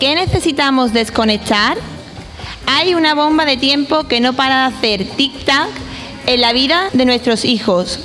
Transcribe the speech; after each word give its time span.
¿Por 0.00 0.08
qué 0.08 0.14
necesitamos 0.14 0.94
desconectar? 0.94 1.76
Hay 2.64 2.94
una 2.94 3.14
bomba 3.14 3.44
de 3.44 3.58
tiempo 3.58 4.04
que 4.04 4.20
no 4.20 4.32
para 4.32 4.70
de 4.70 4.74
hacer 4.74 5.06
tic-tac 5.06 5.68
en 6.24 6.40
la 6.40 6.54
vida 6.54 6.88
de 6.94 7.04
nuestros 7.04 7.44
hijos. 7.44 8.00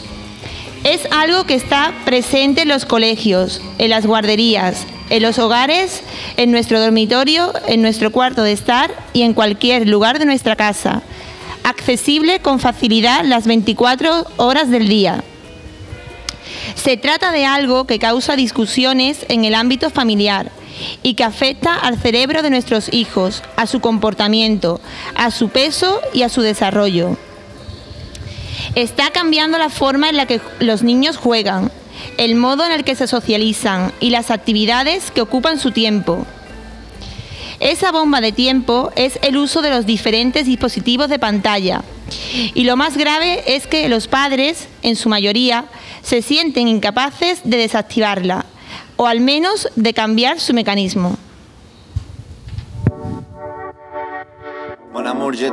Es 0.83 1.07
algo 1.09 1.45
que 1.45 1.53
está 1.53 1.93
presente 2.03 2.63
en 2.63 2.67
los 2.67 2.83
colegios, 2.83 3.61
en 3.77 3.91
las 3.91 4.05
guarderías, 4.05 4.85
en 5.09 5.23
los 5.23 5.39
hogares, 5.39 6.03
en 6.35 6.51
nuestro 6.51 6.81
dormitorio, 6.81 7.53
en 7.65 7.81
nuestro 7.81 8.11
cuarto 8.11 8.43
de 8.43 8.51
estar 8.51 8.91
y 9.13 9.21
en 9.21 9.33
cualquier 9.33 9.87
lugar 9.87 10.19
de 10.19 10.25
nuestra 10.25 10.57
casa. 10.57 11.01
Accesible 11.63 12.41
con 12.41 12.59
facilidad 12.59 13.23
las 13.23 13.47
24 13.47 14.25
horas 14.35 14.69
del 14.69 14.89
día. 14.89 15.23
Se 16.75 16.97
trata 16.97 17.31
de 17.31 17.45
algo 17.45 17.87
que 17.87 17.99
causa 17.99 18.35
discusiones 18.35 19.25
en 19.29 19.45
el 19.45 19.55
ámbito 19.55 19.89
familiar 19.89 20.51
y 21.03 21.13
que 21.13 21.23
afecta 21.23 21.75
al 21.75 21.97
cerebro 21.97 22.41
de 22.41 22.49
nuestros 22.49 22.93
hijos, 22.93 23.43
a 23.55 23.67
su 23.67 23.79
comportamiento, 23.79 24.81
a 25.15 25.31
su 25.31 25.49
peso 25.49 26.01
y 26.13 26.23
a 26.23 26.29
su 26.29 26.41
desarrollo. 26.41 27.17
Está 28.75 29.11
cambiando 29.11 29.57
la 29.57 29.69
forma 29.69 30.09
en 30.09 30.17
la 30.17 30.25
que 30.25 30.41
los 30.59 30.83
niños 30.83 31.17
juegan, 31.17 31.71
el 32.17 32.35
modo 32.35 32.65
en 32.65 32.71
el 32.71 32.83
que 32.83 32.95
se 32.95 33.07
socializan 33.07 33.93
y 33.99 34.09
las 34.09 34.31
actividades 34.31 35.11
que 35.11 35.21
ocupan 35.21 35.59
su 35.59 35.71
tiempo. 35.71 36.25
Esa 37.59 37.91
bomba 37.91 38.19
de 38.19 38.33
tiempo 38.33 38.91
es 38.95 39.17
el 39.21 39.37
uso 39.37 39.61
de 39.61 39.69
los 39.69 39.85
diferentes 39.85 40.45
dispositivos 40.45 41.09
de 41.09 41.19
pantalla. 41.19 41.83
Y 42.53 42.65
lo 42.65 42.75
más 42.75 42.97
grave 42.97 43.55
es 43.55 43.65
que 43.65 43.87
los 43.87 44.07
padres, 44.07 44.67
en 44.83 44.97
su 44.97 45.07
mayoría, 45.07 45.65
se 46.01 46.21
sienten 46.21 46.67
incapaces 46.67 47.41
de 47.45 47.57
desactivarla 47.57 48.45
o 48.97 49.07
al 49.07 49.19
menos 49.19 49.69
de 49.75 49.93
cambiar 49.93 50.39
su 50.39 50.53
mecanismo. 50.53 51.17
Amour, 55.15 55.35
je. 55.35 55.49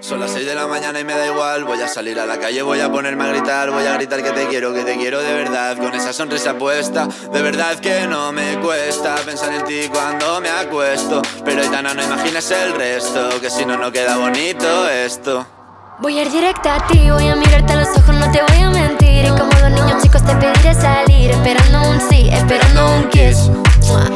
Son 0.00 0.20
las 0.20 0.30
6 0.30 0.46
de 0.46 0.54
la 0.54 0.66
mañana 0.66 1.00
y 1.00 1.04
me 1.04 1.12
da 1.12 1.26
igual. 1.26 1.64
Voy 1.64 1.80
a 1.82 1.88
salir 1.88 2.18
a 2.18 2.24
la 2.24 2.38
calle, 2.38 2.62
voy 2.62 2.80
a 2.80 2.90
ponerme 2.90 3.24
a 3.24 3.28
gritar. 3.28 3.70
Voy 3.70 3.84
a 3.84 3.94
gritar 3.94 4.22
que 4.22 4.30
te 4.30 4.46
quiero, 4.46 4.72
que 4.72 4.84
te 4.84 4.96
quiero 4.96 5.20
de 5.20 5.34
verdad. 5.34 5.76
Con 5.76 5.94
esa 5.94 6.12
sonrisa 6.12 6.56
puesta, 6.56 7.06
de 7.32 7.42
verdad 7.42 7.78
que 7.78 8.06
no 8.06 8.32
me 8.32 8.58
cuesta 8.60 9.16
pensar 9.16 9.52
en 9.52 9.64
ti 9.64 9.88
cuando 9.92 10.40
me 10.40 10.48
acuesto. 10.48 11.20
Pero 11.44 11.60
Aitana, 11.60 11.92
no 11.92 12.02
imagines 12.02 12.50
el 12.50 12.72
resto, 12.72 13.40
que 13.40 13.50
si 13.50 13.66
no, 13.66 13.76
no 13.76 13.92
queda 13.92 14.16
bonito 14.16 14.88
esto. 14.88 15.57
Voy 16.00 16.16
a 16.16 16.22
ir 16.22 16.30
directa 16.30 16.76
a 16.76 16.86
ti, 16.86 17.10
voy 17.10 17.26
a 17.26 17.34
mirarte 17.34 17.72
a 17.72 17.76
los 17.80 17.88
ojos, 17.88 18.14
no 18.14 18.30
te 18.30 18.40
voy 18.40 18.62
a 18.62 18.70
mentir. 18.70 19.24
Y 19.24 19.28
como 19.30 19.50
dos 19.50 19.68
niños 19.68 20.00
chicos 20.00 20.24
te 20.24 20.32
pediré 20.36 20.72
salir, 20.72 21.32
esperando 21.32 21.90
un 21.90 22.00
sí, 22.08 22.28
esperando 22.30 22.94
un 22.94 23.08
kiss. 23.08 23.50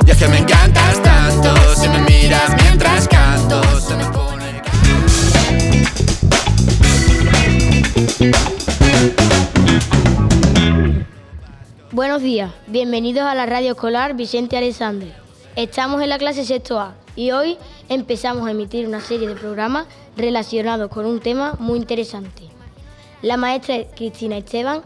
Y 0.06 0.10
es 0.12 0.16
que 0.16 0.28
me 0.28 0.38
encantas 0.38 1.02
tanto, 1.02 1.74
si 1.74 1.88
me 1.88 1.98
miras 2.02 2.54
mientras 2.62 3.08
canto, 3.08 3.60
se 3.80 3.96
me 3.96 4.04
pone. 4.04 4.62
Buenos 11.90 12.22
días, 12.22 12.52
bienvenidos 12.68 13.24
a 13.24 13.34
la 13.34 13.46
radio 13.46 13.72
escolar 13.72 14.14
Vicente 14.14 14.56
Alexandre. 14.56 15.12
Estamos 15.56 16.00
en 16.00 16.10
la 16.10 16.18
clase 16.18 16.44
sexto 16.44 16.78
A 16.78 16.94
y 17.16 17.32
hoy 17.32 17.58
empezamos 17.88 18.46
a 18.46 18.52
emitir 18.52 18.86
una 18.86 19.00
serie 19.00 19.26
de 19.26 19.34
programas 19.34 19.88
relacionados 20.16 20.90
con 20.90 21.06
un 21.06 21.20
tema 21.20 21.56
muy 21.58 21.78
interesante. 21.78 22.42
La 23.22 23.36
maestra 23.36 23.84
Cristina 23.94 24.36
Esteban, 24.36 24.82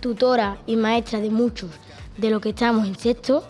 tutora 0.00 0.58
y 0.66 0.76
maestra 0.76 1.20
de 1.20 1.30
muchos 1.30 1.70
de 2.16 2.30
los 2.30 2.40
que 2.40 2.50
estamos 2.50 2.86
en 2.86 2.98
sexto, 2.98 3.44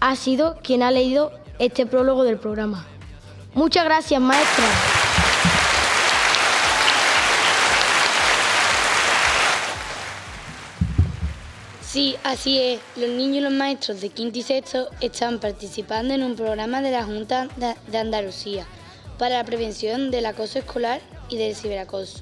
ha 0.00 0.16
sido 0.16 0.56
quien 0.62 0.82
ha 0.82 0.90
leído 0.90 1.32
este 1.58 1.86
prólogo 1.86 2.24
del 2.24 2.38
programa. 2.38 2.86
Muchas 3.54 3.84
gracias, 3.84 4.20
maestra. 4.20 4.64
Sí, 11.80 12.16
así 12.24 12.58
es. 12.58 12.80
Los 12.96 13.10
niños 13.10 13.36
y 13.36 13.40
los 13.40 13.52
maestros 13.52 14.00
de 14.00 14.08
quinto 14.08 14.40
y 14.40 14.42
sexto 14.42 14.88
están 15.00 15.38
participando 15.38 16.12
en 16.12 16.24
un 16.24 16.34
programa 16.34 16.82
de 16.82 16.90
la 16.90 17.04
Junta 17.04 17.48
de 17.56 17.98
Andalucía 17.98 18.66
para 19.18 19.36
la 19.36 19.44
prevención 19.44 20.10
del 20.10 20.26
acoso 20.26 20.58
escolar 20.58 21.00
y 21.28 21.36
del 21.36 21.54
ciberacoso. 21.54 22.20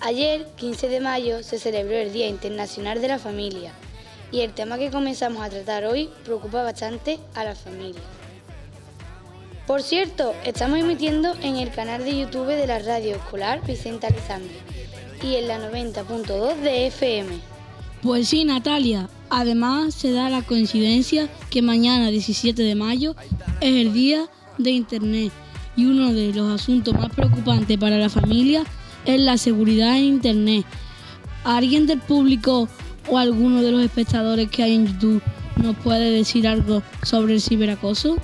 Ayer, 0.00 0.46
15 0.56 0.88
de 0.88 1.00
mayo, 1.00 1.42
se 1.42 1.58
celebró 1.58 1.96
el 1.96 2.12
Día 2.12 2.28
Internacional 2.28 3.00
de 3.00 3.08
la 3.08 3.18
Familia 3.18 3.72
y 4.30 4.40
el 4.40 4.52
tema 4.52 4.78
que 4.78 4.90
comenzamos 4.90 5.42
a 5.42 5.50
tratar 5.50 5.84
hoy 5.86 6.10
preocupa 6.24 6.62
bastante 6.62 7.18
a 7.34 7.44
las 7.44 7.58
familias. 7.58 8.04
Por 9.66 9.82
cierto, 9.82 10.34
estamos 10.44 10.78
emitiendo 10.78 11.34
en 11.42 11.56
el 11.56 11.70
canal 11.72 12.04
de 12.04 12.20
YouTube 12.20 12.46
de 12.46 12.66
la 12.66 12.78
radio 12.78 13.16
escolar 13.16 13.66
Vicente 13.66 14.06
Alexandre 14.06 14.54
y 15.22 15.36
en 15.36 15.48
la 15.48 15.58
90.2 15.58 16.56
de 16.60 16.86
FM. 16.86 17.40
Pues 18.02 18.28
sí, 18.28 18.44
Natalia. 18.44 19.08
Además, 19.28 19.94
se 19.94 20.12
da 20.12 20.28
la 20.28 20.42
coincidencia 20.42 21.28
que 21.50 21.62
mañana, 21.62 22.10
17 22.10 22.62
de 22.62 22.74
mayo, 22.76 23.16
es 23.60 23.74
el 23.74 23.92
día 23.92 24.28
de 24.58 24.70
Internet 24.70 25.32
y 25.76 25.86
uno 25.86 26.12
de 26.12 26.32
los 26.32 26.60
asuntos 26.60 26.94
más 26.94 27.10
preocupantes 27.10 27.78
para 27.78 27.98
la 27.98 28.08
familia 28.08 28.64
es 29.04 29.20
la 29.20 29.36
seguridad 29.36 29.96
en 29.96 30.04
Internet. 30.04 30.64
¿Alguien 31.44 31.86
del 31.86 32.00
público 32.00 32.68
o 33.08 33.18
alguno 33.18 33.62
de 33.62 33.70
los 33.70 33.82
espectadores 33.82 34.50
que 34.50 34.62
hay 34.62 34.74
en 34.74 34.86
YouTube 34.86 35.22
nos 35.62 35.76
puede 35.76 36.10
decir 36.10 36.48
algo 36.48 36.82
sobre 37.02 37.34
el 37.34 37.40
ciberacoso? 37.40 38.16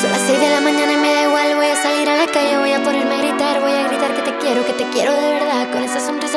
Son 0.00 0.10
las 0.10 0.20
6 0.26 0.40
de 0.40 0.48
la 0.48 0.60
mañana 0.60 0.92
y 0.92 0.96
me 0.96 1.12
da 1.12 1.22
igual. 1.24 1.56
Voy 1.56 1.66
a 1.66 1.76
salir 1.82 2.08
a 2.08 2.16
la 2.16 2.32
calle, 2.32 2.58
voy 2.58 2.72
a 2.72 2.82
ponerme 2.82 3.14
a 3.14 3.18
gritar. 3.18 3.60
Voy 3.60 3.72
a 3.72 3.88
gritar 3.88 4.14
que 4.14 4.22
te 4.22 4.38
quiero, 4.38 4.64
que 4.64 4.72
te 4.72 4.84
quiero 4.90 5.12
de 5.12 5.20
verdad. 5.20 5.39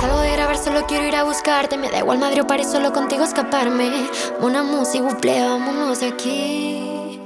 Salgo 0.00 0.20
de 0.20 0.32
grabar, 0.32 0.56
solo 0.56 0.86
quiero 0.86 1.06
ir 1.06 1.14
a 1.14 1.24
buscarte. 1.24 1.76
Me 1.76 1.90
da 1.90 1.98
igual 1.98 2.18
Madrid 2.18 2.40
o 2.42 2.46
París, 2.46 2.68
solo 2.70 2.90
contigo 2.90 3.22
escaparme. 3.22 4.08
Una 4.40 4.62
música, 4.62 5.04
buple, 5.04 5.42
vámonos 5.42 6.00
de 6.00 6.06
aquí. 6.06 7.18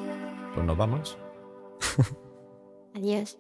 Pues 0.53 0.67
nos 0.67 0.77
vamos. 0.77 1.17
Adiós. 2.97 3.39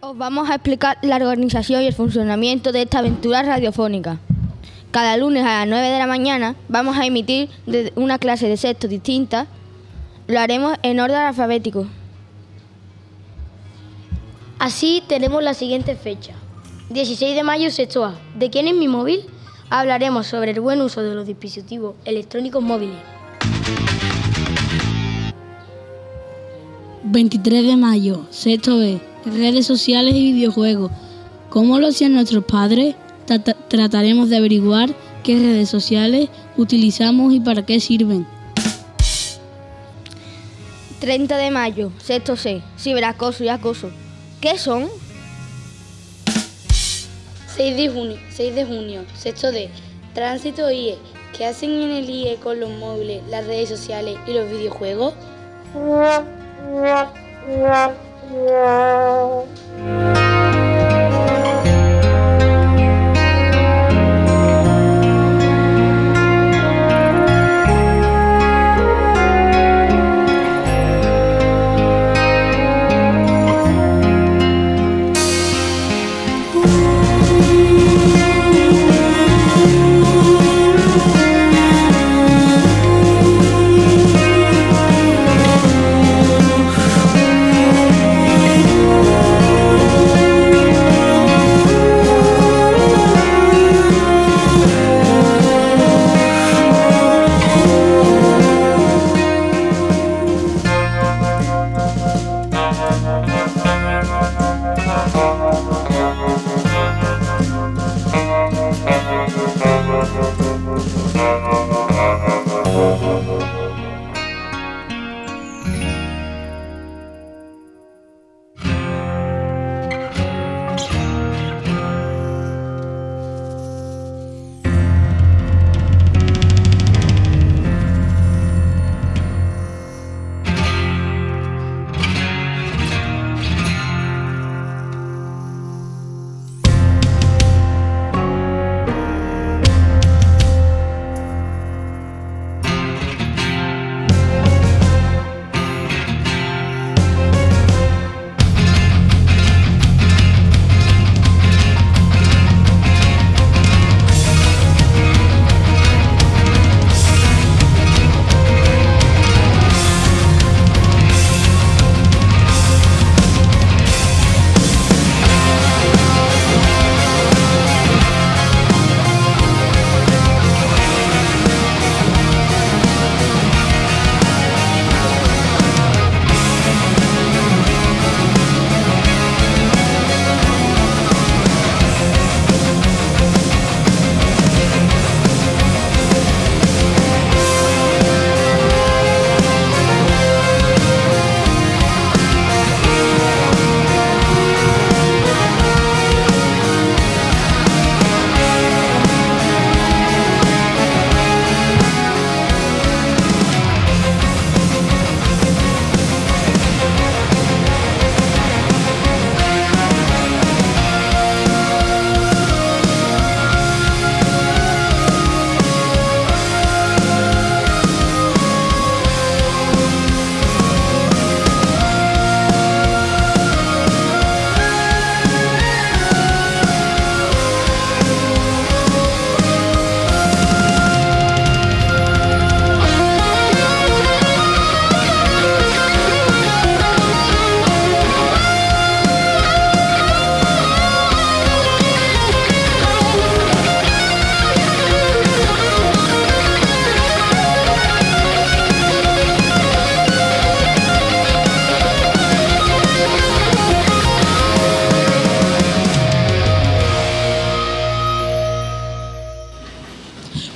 Os 0.00 0.18
vamos 0.18 0.50
a 0.50 0.56
explicar 0.56 0.98
la 1.02 1.14
organización 1.16 1.82
y 1.82 1.86
el 1.86 1.94
funcionamiento 1.94 2.72
de 2.72 2.82
esta 2.82 2.98
aventura 2.98 3.44
radiofónica. 3.44 4.18
Cada 4.90 5.16
lunes 5.16 5.44
a 5.44 5.60
las 5.60 5.68
9 5.68 5.86
de 5.86 5.98
la 6.00 6.08
mañana 6.08 6.56
vamos 6.68 6.98
a 6.98 7.06
emitir 7.06 7.48
una 7.94 8.18
clase 8.18 8.48
de 8.48 8.56
sexto 8.56 8.88
distinta. 8.88 9.46
Lo 10.26 10.40
haremos 10.40 10.76
en 10.82 10.98
orden 10.98 11.18
alfabético. 11.18 11.86
Así 14.60 15.02
tenemos 15.08 15.42
la 15.42 15.54
siguiente 15.54 15.96
fecha. 15.96 16.34
16 16.90 17.34
de 17.34 17.42
mayo, 17.42 17.70
sexto 17.70 18.04
A. 18.04 18.14
¿De 18.38 18.50
quién 18.50 18.68
es 18.68 18.74
mi 18.74 18.88
móvil? 18.88 19.22
Hablaremos 19.70 20.26
sobre 20.26 20.50
el 20.50 20.60
buen 20.60 20.80
uso 20.82 21.02
de 21.02 21.14
los 21.14 21.26
dispositivos 21.26 21.94
electrónicos 22.04 22.62
móviles. 22.62 22.98
23 27.04 27.66
de 27.66 27.76
mayo, 27.76 28.26
sexto 28.30 28.76
B, 28.78 29.00
redes 29.24 29.66
sociales 29.66 30.14
y 30.14 30.32
videojuegos. 30.32 30.90
¿Cómo 31.48 31.78
lo 31.78 31.88
hacían 31.88 32.12
nuestros 32.12 32.44
padres? 32.44 32.94
Trata- 33.26 33.54
trataremos 33.68 34.28
de 34.28 34.36
averiguar 34.36 34.94
qué 35.22 35.38
redes 35.38 35.68
sociales 35.70 36.28
utilizamos 36.58 37.32
y 37.32 37.40
para 37.40 37.64
qué 37.64 37.80
sirven. 37.80 38.26
30 41.00 41.36
de 41.38 41.50
mayo, 41.50 41.90
sexto 41.98 42.36
C, 42.36 42.60
ciberacoso 42.78 43.42
y 43.42 43.48
acoso. 43.48 43.90
¿Qué 44.40 44.56
son? 44.56 44.88
6 47.56 47.76
de 47.76 47.90
junio, 47.90 48.16
6 48.30 48.54
de 48.54 48.64
junio, 48.64 49.04
sexto 49.14 49.52
D, 49.52 49.68
tránsito 50.14 50.70
IE. 50.70 50.96
¿Qué 51.36 51.44
hacen 51.44 51.70
en 51.70 51.90
el 51.90 52.08
IE 52.08 52.36
con 52.36 52.58
los 52.58 52.70
móviles, 52.70 53.22
las 53.28 53.46
redes 53.46 53.68
sociales 53.68 54.16
y 54.26 54.32
los 54.32 54.50
videojuegos? 54.50 55.12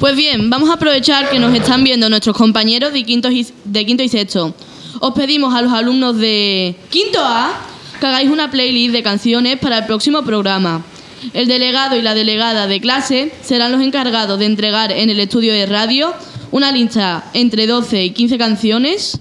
Pues 0.04 0.16
bien, 0.16 0.50
vamos 0.50 0.68
a 0.68 0.75
aprovechar 0.75 1.30
que 1.30 1.38
nos 1.38 1.54
están 1.54 1.82
viendo 1.82 2.11
nuestros 2.11 2.37
compañeros 2.37 2.92
de 2.92 3.04
quinto 3.04 3.30
y, 3.30 3.46
de 3.64 3.87
quinto 3.87 4.02
y 4.02 4.11
sexto. 4.11 4.54
Os 5.00 5.14
pedimos 5.14 5.54
a 5.54 5.62
los 5.62 5.73
alumnos 5.73 6.18
de 6.18 6.76
quinto 6.90 7.20
A 7.23 7.58
que 7.99 8.06
hagáis 8.06 8.28
una 8.28 8.50
playlist 8.50 8.92
de 8.92 9.02
canciones 9.02 9.58
para 9.58 9.78
el 9.78 9.87
próximo 9.87 10.23
programa. 10.23 10.84
El 11.32 11.49
delegado 11.49 11.96
y 11.96 12.02
la 12.02 12.12
delegada 12.12 12.66
de 12.66 12.82
clase 12.82 13.32
serán 13.42 13.73
los 13.73 13.80
encargados 13.80 14.38
de 14.38 14.44
entregar 14.44 14.92
en 14.92 15.08
el 15.08 15.20
estudio 15.20 15.54
de 15.54 15.64
radio 15.64 16.12
una 16.50 16.70
lista 16.70 17.25
entre 17.32 17.66
12 17.66 18.04
y 18.04 18.11
15 18.11 18.37
canciones. 18.37 19.18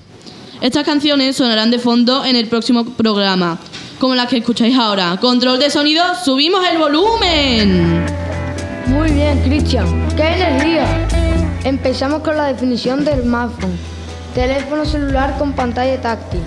Estas 0.59 0.83
canciones 0.83 1.37
sonarán 1.37 1.71
de 1.71 1.79
fondo 1.79 2.25
en 2.25 2.35
el 2.35 2.47
próximo 2.47 2.83
programa, 2.83 3.57
como 3.99 4.15
las 4.15 4.27
que 4.27 4.39
escucháis 4.39 4.77
ahora. 4.77 5.15
Control 5.21 5.59
de 5.59 5.69
sonido, 5.69 6.03
subimos 6.25 6.61
el 6.69 6.77
volumen. 6.77 8.32
Muy 8.87 9.11
bien, 9.11 9.39
Cristian. 9.39 10.09
¡Qué 10.17 10.27
energía! 10.27 10.85
Empezamos 11.63 12.21
con 12.21 12.35
la 12.35 12.47
definición 12.47 13.05
del 13.05 13.21
smartphone. 13.21 13.77
Teléfono 14.35 14.83
celular 14.83 15.37
con 15.37 15.53
pantalla 15.53 16.01
táctil, 16.01 16.41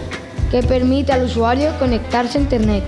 que 0.51 0.63
permite 0.63 1.13
al 1.13 1.25
usuario 1.25 1.73
conectarse 1.79 2.37
a 2.37 2.43
Internet, 2.43 2.85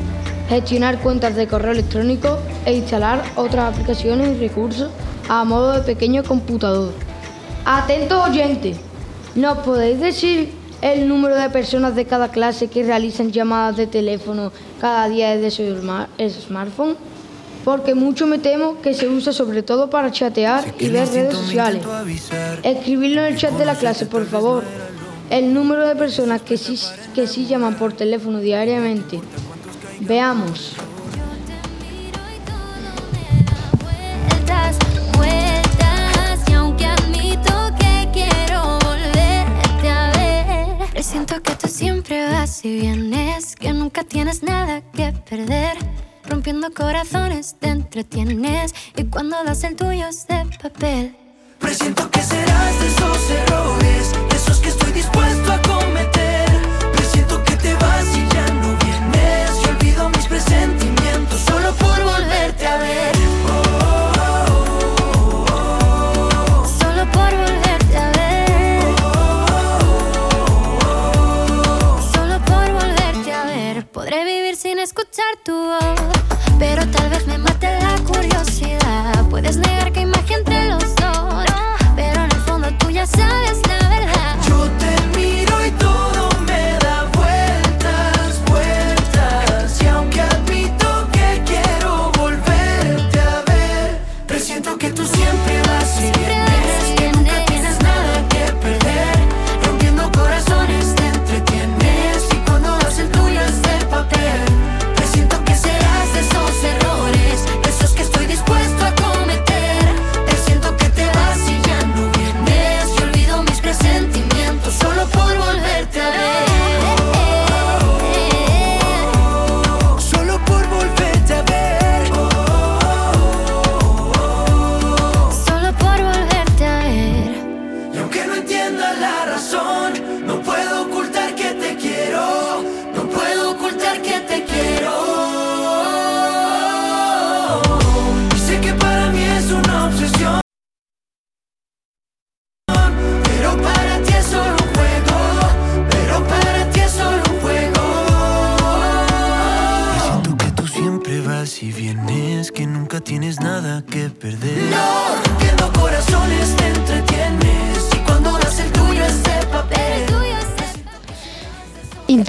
gestionar 0.50 0.98
cuentas 0.98 1.34
de 1.34 1.46
correo 1.46 1.72
electrónico 1.72 2.38
e 2.66 2.74
instalar 2.74 3.22
otras 3.36 3.72
aplicaciones 3.72 4.36
y 4.36 4.48
recursos 4.48 4.90
a 5.30 5.44
modo 5.44 5.72
de 5.72 5.80
pequeño 5.80 6.24
computador. 6.24 6.92
Atentos 7.64 8.28
oyentes, 8.28 8.76
¿nos 9.34 9.58
podéis 9.58 9.98
decir 9.98 10.52
el 10.82 11.08
número 11.08 11.36
de 11.36 11.48
personas 11.48 11.94
de 11.96 12.04
cada 12.04 12.28
clase 12.28 12.68
que 12.68 12.84
realizan 12.84 13.32
llamadas 13.32 13.78
de 13.78 13.86
teléfono 13.86 14.52
cada 14.78 15.08
día 15.08 15.34
desde 15.34 15.50
su 15.50 16.42
smartphone? 16.46 16.96
Porque 17.68 17.94
mucho 17.94 18.26
me 18.26 18.38
temo 18.38 18.80
que 18.80 18.94
se 18.94 19.06
usa 19.06 19.30
sobre 19.30 19.62
todo 19.62 19.90
para 19.90 20.10
chatear 20.10 20.64
y 20.78 20.88
ver 20.88 21.06
redes 21.06 21.34
sociales. 21.36 21.84
Escribirlo 22.62 23.20
en 23.20 23.34
el 23.34 23.36
chat 23.36 23.52
de 23.58 23.66
la 23.66 23.74
clase, 23.74 24.06
por 24.06 24.24
favor. 24.24 24.64
El 25.28 25.52
número 25.52 25.86
de 25.86 25.94
personas 25.94 26.40
que 26.40 26.56
sí, 26.56 26.80
que 27.14 27.26
sí 27.26 27.44
llaman 27.44 27.74
por 27.74 27.92
teléfono 27.92 28.38
diariamente. 28.38 29.20
Veamos. 30.00 30.76
Siento 40.98 41.42
que 41.42 41.52
tú 41.52 41.68
siempre 41.68 42.24
vas 42.30 42.64
y 42.64 42.80
vienes, 42.80 43.56
que 43.56 43.74
nunca 43.74 44.04
tienes 44.04 44.42
nada 44.42 44.80
que 44.94 45.12
perder 45.28 45.76
rompiendo 46.28 46.70
corazones 46.72 47.56
te 47.58 47.68
entretienes 47.68 48.74
y 48.96 49.04
cuando 49.04 49.42
das 49.44 49.64
el 49.64 49.76
tuyo 49.76 50.06
es 50.08 50.26
de 50.26 50.44
papel. 50.62 51.16
Presiento 51.58 52.10
que 52.10 52.20
serás 52.20 52.80
de 52.80 52.86
esos 52.88 53.07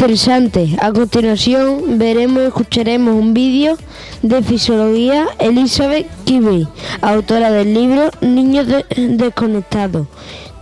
Interesante. 0.04 0.78
A 0.82 0.94
continuación 0.94 2.00
veremos 2.00 2.42
y 2.42 2.46
escucharemos 2.46 3.14
un 3.16 3.34
vídeo 3.34 3.76
de 4.22 4.42
fisiología 4.42 5.28
Elizabeth 5.40 6.08
Kibbe, 6.24 6.68
autora 7.02 7.52
del 7.52 7.74
libro 7.74 8.10
Niños 8.22 8.68
de- 8.68 8.86
desconectados, 8.96 10.08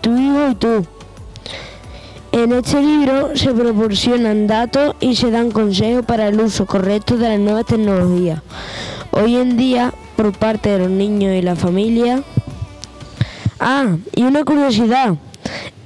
tu 0.01 0.17
hijo 0.17 0.50
y 0.50 0.56
tú. 0.56 0.86
En 2.32 2.51
este 2.51 2.82
libro 2.82 3.38
se 3.38 3.53
proporcionan 3.53 4.48
datos 4.48 4.96
y 5.01 5.15
se 5.15 5.29
dan 5.29 5.51
consejos 5.51 6.03
para 6.03 6.29
el 6.29 6.39
uso 6.41 6.65
correcto 6.65 7.15
de 7.15 7.29
las 7.29 7.39
nuevas 7.39 7.67
tecnologías. 7.67 8.41
Hoy 9.12 9.36
en 9.36 9.56
día, 9.56 9.94
por 10.15 10.32
parte 10.32 10.70
de 10.70 10.79
los 10.79 10.89
niños 10.89 11.36
y 11.36 11.44
la 11.44 11.56
familia. 11.56 12.24
Ah, 13.60 13.98
y 14.15 14.24
una 14.24 14.44
curiosidad. 14.44 15.13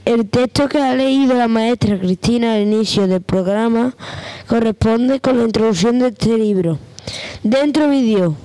El 0.03 0.27
texto 0.29 0.67
que 0.67 0.79
ha 0.79 0.96
leído 0.96 1.36
la 1.36 1.48
maestra 1.48 2.00
Cristina 2.00 2.55
al 2.55 2.63
inicio 2.63 3.08
del 3.08 3.22
programa 3.22 3.96
corresponde 4.48 5.20
con 5.20 5.38
la 5.38 5.43
introducción 5.43 6.00
de 6.00 6.08
este 6.08 6.38
libro. 6.38 6.79
Dentro 7.43 7.88
vídeo. 7.88 8.36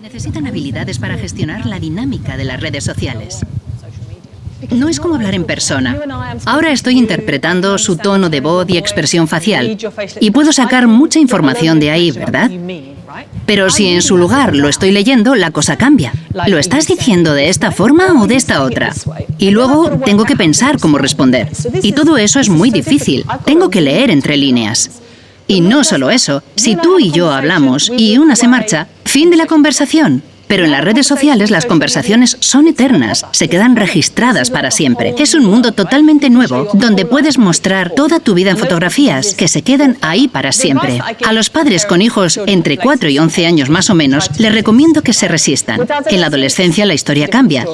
Necesitan 0.00 0.46
habilidades 0.46 0.98
para 0.98 1.18
gestionar 1.18 1.66
la 1.66 1.80
dinámica 1.80 2.36
de 2.36 2.44
las 2.44 2.60
redes 2.60 2.84
sociales. 2.84 3.40
No 4.70 4.88
es 4.88 5.00
como 5.00 5.14
hablar 5.14 5.34
en 5.34 5.44
persona. 5.44 5.98
Ahora 6.44 6.70
estoy 6.72 6.98
interpretando 6.98 7.78
su 7.78 7.96
tono 7.96 8.28
de 8.28 8.40
voz 8.40 8.68
y 8.68 8.76
expresión 8.76 9.26
facial. 9.28 9.78
Y 10.20 10.30
puedo 10.30 10.52
sacar 10.52 10.86
mucha 10.86 11.18
información 11.18 11.80
de 11.80 11.90
ahí, 11.90 12.10
¿verdad? 12.10 12.50
Pero 13.46 13.70
si 13.70 13.88
en 13.88 14.02
su 14.02 14.16
lugar 14.16 14.54
lo 14.54 14.68
estoy 14.68 14.92
leyendo, 14.92 15.34
la 15.34 15.50
cosa 15.50 15.76
cambia. 15.76 16.12
¿Lo 16.46 16.58
estás 16.58 16.86
diciendo 16.86 17.32
de 17.32 17.48
esta 17.48 17.72
forma 17.72 18.22
o 18.22 18.26
de 18.26 18.36
esta 18.36 18.62
otra? 18.62 18.92
Y 19.38 19.50
luego 19.50 19.90
tengo 20.04 20.24
que 20.24 20.36
pensar 20.36 20.78
cómo 20.78 20.98
responder. 20.98 21.48
Y 21.82 21.92
todo 21.92 22.16
eso 22.16 22.38
es 22.38 22.48
muy 22.48 22.70
difícil. 22.70 23.24
Tengo 23.44 23.70
que 23.70 23.80
leer 23.80 24.10
entre 24.10 24.36
líneas. 24.36 24.90
Y 25.48 25.62
no 25.62 25.82
solo 25.82 26.10
eso, 26.10 26.44
si 26.54 26.76
tú 26.76 27.00
y 27.00 27.10
yo 27.10 27.32
hablamos 27.32 27.90
y 27.96 28.18
una 28.18 28.36
se 28.36 28.46
marcha, 28.46 28.86
fin 29.04 29.30
de 29.30 29.36
la 29.36 29.46
conversación. 29.46 30.22
Pero 30.50 30.64
en 30.64 30.72
las 30.72 30.84
redes 30.84 31.06
sociales 31.06 31.52
las 31.52 31.64
conversaciones 31.64 32.36
son 32.40 32.66
eternas, 32.66 33.24
se 33.30 33.48
quedan 33.48 33.76
registradas 33.76 34.50
para 34.50 34.72
siempre. 34.72 35.14
Es 35.16 35.34
un 35.34 35.44
mundo 35.44 35.70
totalmente 35.70 36.28
nuevo 36.28 36.68
donde 36.74 37.06
puedes 37.06 37.38
mostrar 37.38 37.90
toda 37.90 38.18
tu 38.18 38.34
vida 38.34 38.50
en 38.50 38.58
fotografías 38.58 39.34
que 39.34 39.46
se 39.46 39.62
quedan 39.62 39.96
ahí 40.00 40.26
para 40.26 40.50
siempre. 40.50 41.00
A 41.24 41.32
los 41.32 41.50
padres 41.50 41.86
con 41.86 42.02
hijos 42.02 42.40
entre 42.46 42.78
4 42.78 43.08
y 43.10 43.20
11 43.20 43.46
años 43.46 43.70
más 43.70 43.90
o 43.90 43.94
menos, 43.94 44.28
les 44.40 44.52
recomiendo 44.52 45.02
que 45.02 45.12
se 45.12 45.28
resistan. 45.28 45.86
En 46.06 46.20
la 46.20 46.26
adolescencia 46.26 46.84
la 46.84 46.94
historia 46.94 47.28
cambia, 47.28 47.64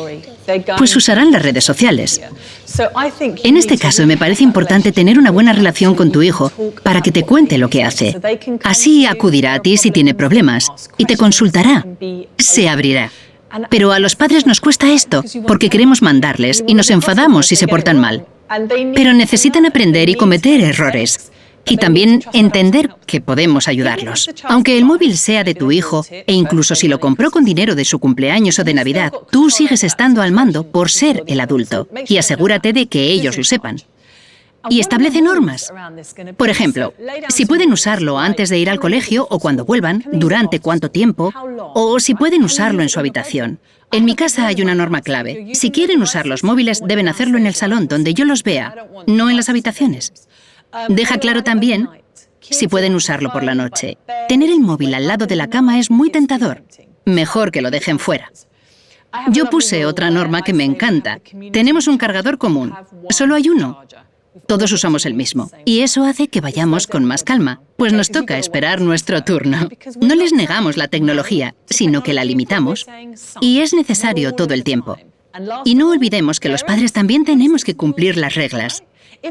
pues 0.78 0.96
usarán 0.96 1.32
las 1.32 1.42
redes 1.42 1.64
sociales. 1.64 2.20
En 3.44 3.56
este 3.56 3.78
caso 3.78 4.06
me 4.06 4.16
parece 4.16 4.44
importante 4.44 4.92
tener 4.92 5.18
una 5.18 5.30
buena 5.30 5.52
relación 5.52 5.94
con 5.94 6.12
tu 6.12 6.22
hijo 6.22 6.52
para 6.82 7.00
que 7.00 7.12
te 7.12 7.22
cuente 7.22 7.58
lo 7.58 7.70
que 7.70 7.84
hace. 7.84 8.16
Así 8.62 9.06
acudirá 9.06 9.54
a 9.54 9.60
ti 9.60 9.76
si 9.76 9.90
tiene 9.90 10.14
problemas 10.14 10.68
y 10.98 11.04
te 11.04 11.16
consultará. 11.16 11.86
Se 12.38 12.68
abrirá. 12.68 13.10
Pero 13.70 13.92
a 13.92 13.98
los 13.98 14.16
padres 14.16 14.46
nos 14.46 14.60
cuesta 14.60 14.92
esto 14.92 15.22
porque 15.46 15.70
queremos 15.70 16.02
mandarles 16.02 16.64
y 16.66 16.74
nos 16.74 16.90
enfadamos 16.90 17.46
si 17.46 17.56
se 17.56 17.68
portan 17.68 17.98
mal. 17.98 18.26
Pero 18.94 19.12
necesitan 19.12 19.66
aprender 19.66 20.08
y 20.08 20.14
cometer 20.14 20.60
errores. 20.60 21.30
Y 21.68 21.76
también 21.78 22.22
entender 22.32 22.94
que 23.06 23.20
podemos 23.20 23.68
ayudarlos. 23.68 24.30
Aunque 24.44 24.78
el 24.78 24.84
móvil 24.84 25.18
sea 25.18 25.42
de 25.44 25.54
tu 25.54 25.72
hijo, 25.72 26.04
e 26.10 26.32
incluso 26.32 26.74
si 26.74 26.86
lo 26.88 27.00
compró 27.00 27.30
con 27.30 27.44
dinero 27.44 27.74
de 27.74 27.84
su 27.84 27.98
cumpleaños 27.98 28.58
o 28.58 28.64
de 28.64 28.74
Navidad, 28.74 29.12
tú 29.30 29.50
sigues 29.50 29.82
estando 29.82 30.22
al 30.22 30.32
mando 30.32 30.70
por 30.70 30.90
ser 30.90 31.24
el 31.26 31.40
adulto. 31.40 31.88
Y 32.06 32.18
asegúrate 32.18 32.72
de 32.72 32.86
que 32.86 33.10
ellos 33.10 33.36
lo 33.36 33.44
sepan. 33.44 33.78
Y 34.68 34.80
establece 34.80 35.22
normas. 35.22 35.72
Por 36.36 36.50
ejemplo, 36.50 36.94
si 37.28 37.46
pueden 37.46 37.72
usarlo 37.72 38.18
antes 38.18 38.48
de 38.48 38.58
ir 38.58 38.70
al 38.70 38.80
colegio 38.80 39.26
o 39.30 39.38
cuando 39.38 39.64
vuelvan, 39.64 40.04
durante 40.12 40.60
cuánto 40.60 40.90
tiempo, 40.90 41.32
o 41.74 42.00
si 42.00 42.14
pueden 42.14 42.42
usarlo 42.44 42.82
en 42.82 42.88
su 42.88 42.98
habitación. 42.98 43.58
En 43.92 44.04
mi 44.04 44.16
casa 44.16 44.48
hay 44.48 44.60
una 44.62 44.74
norma 44.74 45.00
clave. 45.00 45.54
Si 45.54 45.70
quieren 45.70 46.02
usar 46.02 46.26
los 46.26 46.42
móviles, 46.42 46.82
deben 46.84 47.08
hacerlo 47.08 47.38
en 47.38 47.46
el 47.46 47.54
salón, 47.54 47.86
donde 47.86 48.14
yo 48.14 48.24
los 48.24 48.42
vea, 48.42 48.88
no 49.06 49.30
en 49.30 49.36
las 49.36 49.48
habitaciones. 49.48 50.12
Deja 50.88 51.18
claro 51.18 51.42
también 51.42 51.88
si 52.40 52.68
pueden 52.68 52.94
usarlo 52.94 53.32
por 53.32 53.42
la 53.44 53.54
noche. 53.54 53.98
Tener 54.28 54.50
el 54.50 54.60
móvil 54.60 54.94
al 54.94 55.06
lado 55.06 55.26
de 55.26 55.36
la 55.36 55.48
cama 55.48 55.78
es 55.78 55.90
muy 55.90 56.10
tentador. 56.10 56.64
Mejor 57.04 57.50
que 57.50 57.62
lo 57.62 57.70
dejen 57.70 57.98
fuera. 57.98 58.30
Yo 59.30 59.48
puse 59.48 59.86
otra 59.86 60.10
norma 60.10 60.42
que 60.42 60.52
me 60.52 60.64
encanta. 60.64 61.20
Tenemos 61.52 61.86
un 61.86 61.98
cargador 61.98 62.38
común. 62.38 62.74
Solo 63.10 63.34
hay 63.34 63.48
uno. 63.48 63.80
Todos 64.46 64.70
usamos 64.70 65.06
el 65.06 65.14
mismo. 65.14 65.50
Y 65.64 65.80
eso 65.80 66.04
hace 66.04 66.28
que 66.28 66.40
vayamos 66.40 66.86
con 66.86 67.04
más 67.04 67.24
calma, 67.24 67.62
pues 67.76 67.92
nos 67.92 68.10
toca 68.10 68.38
esperar 68.38 68.80
nuestro 68.80 69.24
turno. 69.24 69.68
No 70.00 70.14
les 70.14 70.32
negamos 70.32 70.76
la 70.76 70.88
tecnología, 70.88 71.54
sino 71.66 72.02
que 72.02 72.12
la 72.12 72.24
limitamos. 72.24 72.86
Y 73.40 73.60
es 73.60 73.72
necesario 73.72 74.34
todo 74.34 74.52
el 74.54 74.62
tiempo. 74.62 74.98
Y 75.64 75.74
no 75.74 75.90
olvidemos 75.90 76.40
que 76.40 76.48
los 76.48 76.64
padres 76.64 76.92
también 76.92 77.24
tenemos 77.24 77.64
que 77.64 77.76
cumplir 77.76 78.16
las 78.16 78.34
reglas. 78.34 78.84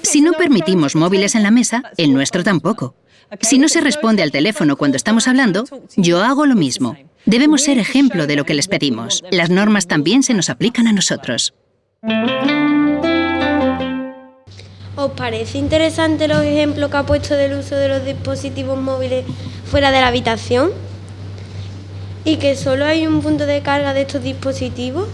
Si 0.03 0.21
no 0.21 0.33
permitimos 0.33 0.95
móviles 0.95 1.35
en 1.35 1.43
la 1.43 1.51
mesa, 1.51 1.83
el 1.97 2.13
nuestro 2.13 2.43
tampoco. 2.43 2.95
Si 3.41 3.57
no 3.57 3.67
se 3.67 3.81
responde 3.81 4.23
al 4.23 4.31
teléfono 4.31 4.77
cuando 4.77 4.97
estamos 4.97 5.27
hablando, 5.27 5.65
yo 5.95 6.23
hago 6.23 6.45
lo 6.45 6.55
mismo. 6.55 6.95
Debemos 7.25 7.63
ser 7.63 7.79
ejemplo 7.79 8.27
de 8.27 8.35
lo 8.35 8.45
que 8.45 8.53
les 8.53 8.67
pedimos. 8.67 9.23
Las 9.31 9.49
normas 9.49 9.87
también 9.87 10.21
se 10.23 10.33
nos 10.33 10.49
aplican 10.49 10.87
a 10.87 10.93
nosotros. 10.93 11.53
¿Os 14.95 15.11
parece 15.11 15.57
interesante 15.57 16.27
los 16.27 16.43
ejemplos 16.43 16.89
que 16.89 16.97
ha 16.97 17.05
puesto 17.05 17.35
del 17.35 17.57
uso 17.57 17.75
de 17.75 17.89
los 17.89 18.05
dispositivos 18.05 18.79
móviles 18.79 19.25
fuera 19.65 19.91
de 19.91 20.01
la 20.01 20.07
habitación? 20.07 20.71
¿Y 22.23 22.37
que 22.37 22.55
solo 22.55 22.85
hay 22.85 23.05
un 23.05 23.21
punto 23.21 23.45
de 23.45 23.61
carga 23.61 23.93
de 23.93 24.01
estos 24.01 24.23
dispositivos? 24.23 25.07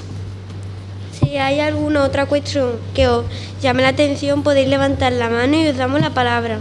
Si 1.21 1.37
hay 1.37 1.59
alguna 1.59 2.03
otra 2.03 2.25
cuestión 2.25 2.71
que 2.93 3.07
os 3.07 3.25
llame 3.61 3.83
la 3.83 3.89
atención, 3.89 4.43
podéis 4.43 4.67
levantar 4.67 5.13
la 5.13 5.29
mano 5.29 5.55
y 5.55 5.67
os 5.67 5.77
damos 5.77 6.01
la 6.01 6.09
palabra. 6.09 6.59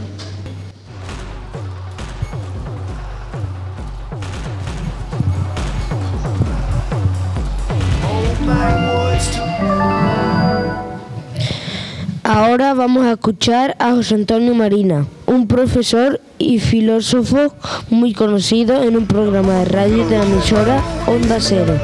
Ahora 12.22 12.74
vamos 12.74 13.04
a 13.06 13.12
escuchar 13.12 13.74
a 13.80 13.90
José 13.90 14.14
Antonio 14.14 14.54
Marina, 14.54 15.04
un 15.26 15.48
profesor 15.48 16.20
y 16.38 16.60
filósofo 16.60 17.54
muy 17.90 18.14
conocido 18.14 18.84
en 18.84 18.96
un 18.96 19.06
programa 19.06 19.54
de 19.54 19.64
radio 19.64 20.06
de 20.06 20.16
la 20.16 20.24
emisora 20.24 20.80
Onda 21.08 21.38
Cero. 21.40 21.74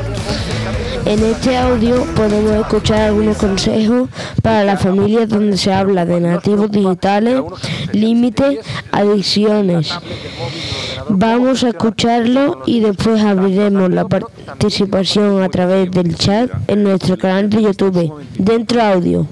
En 1.06 1.22
este 1.22 1.56
audio 1.56 2.04
podemos 2.16 2.50
escuchar 2.50 3.02
algunos 3.02 3.36
consejos 3.36 4.08
para 4.42 4.64
las 4.64 4.82
familias 4.82 5.28
donde 5.28 5.56
se 5.56 5.72
habla 5.72 6.04
de 6.04 6.20
nativos 6.20 6.68
digitales, 6.68 7.42
límites, 7.92 8.58
adicciones. 8.90 9.94
Vamos 11.08 11.62
a 11.62 11.68
escucharlo 11.68 12.62
y 12.66 12.80
después 12.80 13.22
abriremos 13.22 13.88
la 13.90 14.08
participación 14.08 15.44
a 15.44 15.48
través 15.48 15.92
del 15.92 16.16
chat 16.16 16.50
en 16.66 16.82
nuestro 16.82 17.16
canal 17.16 17.48
de 17.50 17.62
YouTube. 17.62 18.12
Dentro 18.36 18.82
audio. 18.82 19.28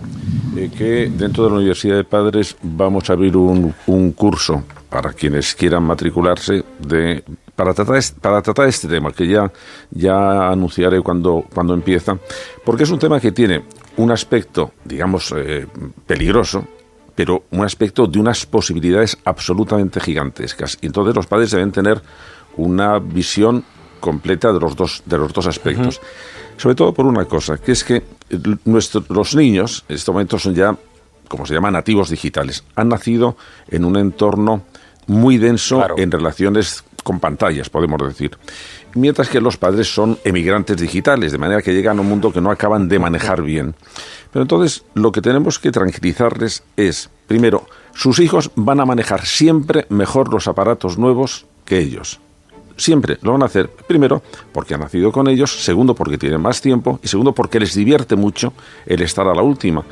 Dentro 0.54 1.42
de 1.42 1.50
la 1.50 1.56
Universidad 1.56 1.96
de 1.96 2.04
Padres 2.04 2.56
vamos 2.62 3.10
a 3.10 3.14
abrir 3.14 3.36
un, 3.36 3.74
un 3.88 4.12
curso 4.12 4.62
para 4.88 5.12
quienes 5.12 5.56
quieran 5.56 5.82
matricularse 5.82 6.64
de 6.78 7.24
para 7.56 7.72
tratar, 7.72 7.96
este, 7.96 8.20
para 8.20 8.42
tratar 8.42 8.68
este 8.68 8.88
tema, 8.88 9.12
que 9.12 9.26
ya, 9.26 9.50
ya 9.90 10.48
anunciaré 10.48 11.00
cuando, 11.00 11.44
cuando 11.52 11.74
empieza, 11.74 12.18
porque 12.64 12.84
es 12.84 12.90
un 12.90 12.98
tema 12.98 13.20
que 13.20 13.32
tiene 13.32 13.64
un 13.96 14.10
aspecto, 14.10 14.72
digamos, 14.84 15.32
eh, 15.36 15.66
peligroso, 16.06 16.66
pero 17.14 17.44
un 17.52 17.64
aspecto 17.64 18.06
de 18.06 18.18
unas 18.18 18.44
posibilidades 18.46 19.16
absolutamente 19.24 20.00
gigantescas. 20.00 20.78
Y 20.80 20.86
entonces 20.86 21.14
los 21.14 21.26
padres 21.26 21.52
deben 21.52 21.70
tener 21.70 22.02
una 22.56 22.98
visión 22.98 23.64
completa 24.00 24.52
de 24.52 24.60
los 24.60 24.74
dos, 24.76 25.02
de 25.06 25.18
los 25.18 25.32
dos 25.32 25.46
aspectos. 25.46 26.00
Sobre 26.56 26.74
todo 26.74 26.92
por 26.92 27.06
una 27.06 27.24
cosa, 27.24 27.58
que 27.58 27.72
es 27.72 27.84
que 27.84 28.02
nuestros 28.64 29.08
los 29.10 29.34
niños, 29.34 29.84
en 29.88 29.96
estos 29.96 30.12
momentos 30.12 30.42
son 30.42 30.54
ya, 30.54 30.76
como 31.28 31.46
se 31.46 31.54
llama, 31.54 31.70
nativos 31.70 32.10
digitales. 32.10 32.64
Han 32.74 32.88
nacido 32.88 33.36
en 33.68 33.84
un 33.84 33.96
entorno 33.96 34.62
muy 35.06 35.38
denso 35.38 35.84
en 35.96 36.10
relaciones 36.10 36.84
con 37.02 37.20
pantallas, 37.20 37.68
podemos 37.70 38.00
decir. 38.06 38.36
Mientras 38.94 39.28
que 39.28 39.40
los 39.40 39.56
padres 39.56 39.92
son 39.92 40.18
emigrantes 40.24 40.76
digitales, 40.76 41.32
de 41.32 41.38
manera 41.38 41.62
que 41.62 41.74
llegan 41.74 41.98
a 41.98 42.00
un 42.00 42.08
mundo 42.08 42.32
que 42.32 42.40
no 42.40 42.50
acaban 42.50 42.88
de 42.88 42.98
manejar 42.98 43.42
bien. 43.42 43.74
Pero 44.32 44.42
entonces 44.42 44.84
lo 44.94 45.12
que 45.12 45.20
tenemos 45.20 45.58
que 45.58 45.70
tranquilizarles 45.70 46.64
es, 46.76 47.10
primero, 47.26 47.66
sus 47.92 48.18
hijos 48.18 48.50
van 48.56 48.80
a 48.80 48.86
manejar 48.86 49.24
siempre 49.26 49.86
mejor 49.90 50.32
los 50.32 50.48
aparatos 50.48 50.98
nuevos 50.98 51.46
que 51.64 51.78
ellos. 51.78 52.20
Siempre 52.76 53.18
lo 53.22 53.32
van 53.32 53.42
a 53.42 53.46
hacer, 53.46 53.70
primero, 53.70 54.22
porque 54.52 54.74
han 54.74 54.80
nacido 54.80 55.12
con 55.12 55.28
ellos, 55.28 55.64
segundo, 55.64 55.94
porque 55.94 56.18
tienen 56.18 56.40
más 56.40 56.60
tiempo, 56.60 56.98
y 57.02 57.08
segundo, 57.08 57.32
porque 57.32 57.60
les 57.60 57.74
divierte 57.74 58.16
mucho 58.16 58.52
el 58.86 59.02
estar 59.02 59.28
a 59.28 59.34
la 59.34 59.42
última. 59.42 59.84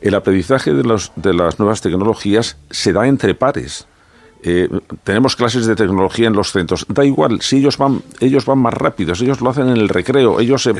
El 0.00 0.14
aprendizaje 0.14 0.72
de, 0.72 0.82
los, 0.82 1.12
de 1.16 1.34
las 1.34 1.58
nuevas 1.58 1.82
tecnologías 1.82 2.56
se 2.70 2.94
da 2.94 3.06
entre 3.06 3.34
pares. 3.34 3.86
Eh, 4.42 4.68
tenemos 5.04 5.36
clases 5.36 5.66
de 5.66 5.76
tecnología 5.76 6.26
en 6.26 6.32
los 6.32 6.52
centros. 6.52 6.86
Da 6.88 7.04
igual, 7.04 7.42
si 7.42 7.58
ellos 7.58 7.76
van, 7.76 8.02
ellos 8.20 8.46
van 8.46 8.58
más 8.58 8.72
rápidos, 8.72 9.20
ellos 9.20 9.40
lo 9.40 9.50
hacen 9.50 9.68
en 9.68 9.76
el 9.76 9.88
recreo, 9.88 10.40
ellos 10.40 10.62
se, 10.62 10.74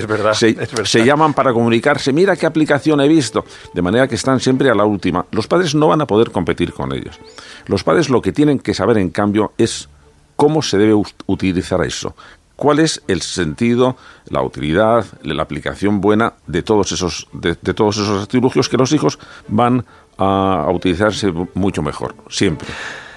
se, 0.84 1.04
llaman 1.04 1.34
para 1.34 1.52
comunicarse, 1.52 2.12
mira 2.12 2.36
qué 2.36 2.46
aplicación 2.46 3.00
he 3.00 3.08
visto, 3.08 3.44
de 3.74 3.82
manera 3.82 4.08
que 4.08 4.14
están 4.14 4.40
siempre 4.40 4.70
a 4.70 4.74
la 4.74 4.84
última. 4.84 5.26
Los 5.32 5.46
padres 5.46 5.74
no 5.74 5.88
van 5.88 6.00
a 6.00 6.06
poder 6.06 6.30
competir 6.30 6.72
con 6.72 6.92
ellos. 6.92 7.18
Los 7.66 7.84
padres 7.84 8.08
lo 8.08 8.22
que 8.22 8.32
tienen 8.32 8.58
que 8.58 8.72
saber, 8.72 8.96
en 8.96 9.10
cambio, 9.10 9.52
es 9.58 9.88
cómo 10.36 10.62
se 10.62 10.78
debe 10.78 10.94
utilizar 11.26 11.84
eso. 11.84 12.14
¿Cuál 12.56 12.78
es 12.78 13.02
el 13.08 13.22
sentido, 13.22 13.96
la 14.28 14.42
utilidad, 14.42 15.04
la 15.22 15.42
aplicación 15.42 16.00
buena 16.00 16.34
de 16.46 16.62
todos 16.62 16.92
esos, 16.92 17.26
de, 17.32 17.54
todos 17.54 17.96
esos 17.96 18.22
artilugios 18.22 18.68
que 18.68 18.76
los 18.76 18.92
hijos 18.92 19.18
van 19.48 19.84
a 20.18 20.66
utilizarse 20.70 21.32
mucho 21.54 21.82
mejor, 21.82 22.14
siempre? 22.28 22.68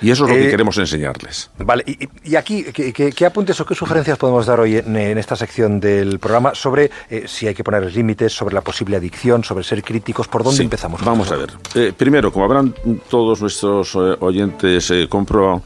Y 0.04 0.12
eso 0.12 0.26
es 0.26 0.30
lo 0.32 0.36
que 0.36 0.48
Eh, 0.48 0.52
queremos 0.52 0.78
enseñarles. 0.78 1.50
Vale, 1.58 1.84
y, 1.88 2.08
y 2.32 2.36
aquí, 2.36 2.66
¿qué, 2.66 2.92
qué, 2.94 3.12
qué 3.12 3.26
apuntes 3.26 3.60
o 3.62 3.66
qué 3.66 3.74
sugerencias 3.74 4.18
podemos 4.18 4.46
dar 4.46 4.60
hoy 4.60 4.78
en, 4.78 4.96
en 4.96 5.18
esta 5.18 5.36
sección 5.36 5.80
del 5.80 6.20
programa 6.20 6.54
sobre 6.54 6.92
eh, 7.10 7.24
si 7.28 7.48
hay 7.48 7.54
que 7.56 7.64
poner 7.64 7.92
límites, 7.96 8.34
sobre 8.34 8.54
la 8.54 8.62
posible 8.62 8.98
adicción, 8.98 9.44
sobre 9.44 9.64
ser 9.64 9.82
críticos? 9.82 10.28
¿Por 10.28 10.44
dónde 10.44 10.58
Sí, 10.58 10.64
empezamos? 10.64 11.04
Vamos 11.04 11.32
a 11.32 11.38
ver. 11.38 11.54
Eh, 11.76 11.94
primero, 11.96 12.32
como 12.34 12.46
habrán 12.46 12.76
todos 13.10 13.42
nuestros 13.42 13.96
oyentes 13.96 14.92
comprobado, 15.10 15.64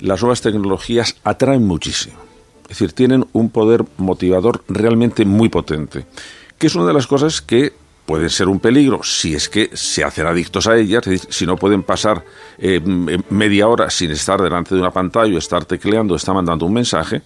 las 0.00 0.20
nuevas 0.22 0.40
tecnologías 0.40 1.16
atraen 1.24 1.66
muchísimo. 1.66 2.16
Es 2.64 2.70
decir, 2.70 2.92
tienen 2.92 3.26
un 3.32 3.48
poder 3.50 3.84
motivador 3.96 4.62
realmente 4.68 5.24
muy 5.24 5.48
potente, 5.48 6.04
que 6.58 6.66
es 6.66 6.74
una 6.74 6.84
de 6.86 6.92
las 6.92 7.06
cosas 7.06 7.40
que 7.40 7.72
pueden 8.08 8.30
ser 8.30 8.48
un 8.48 8.58
peligro 8.58 9.02
si 9.02 9.34
es 9.34 9.50
que 9.50 9.68
se 9.74 10.02
hacen 10.02 10.26
adictos 10.26 10.66
a 10.66 10.78
ellas, 10.78 11.06
es 11.06 11.20
decir, 11.20 11.30
si 11.30 11.44
no 11.44 11.56
pueden 11.56 11.82
pasar 11.82 12.24
eh, 12.56 12.80
media 13.28 13.68
hora 13.68 13.90
sin 13.90 14.10
estar 14.10 14.40
delante 14.40 14.74
de 14.74 14.80
una 14.80 14.90
pantalla 14.90 15.34
o 15.34 15.38
estar 15.38 15.66
tecleando, 15.66 16.16
estar 16.16 16.34
mandando 16.34 16.64
un 16.64 16.72
mensaje, 16.72 17.20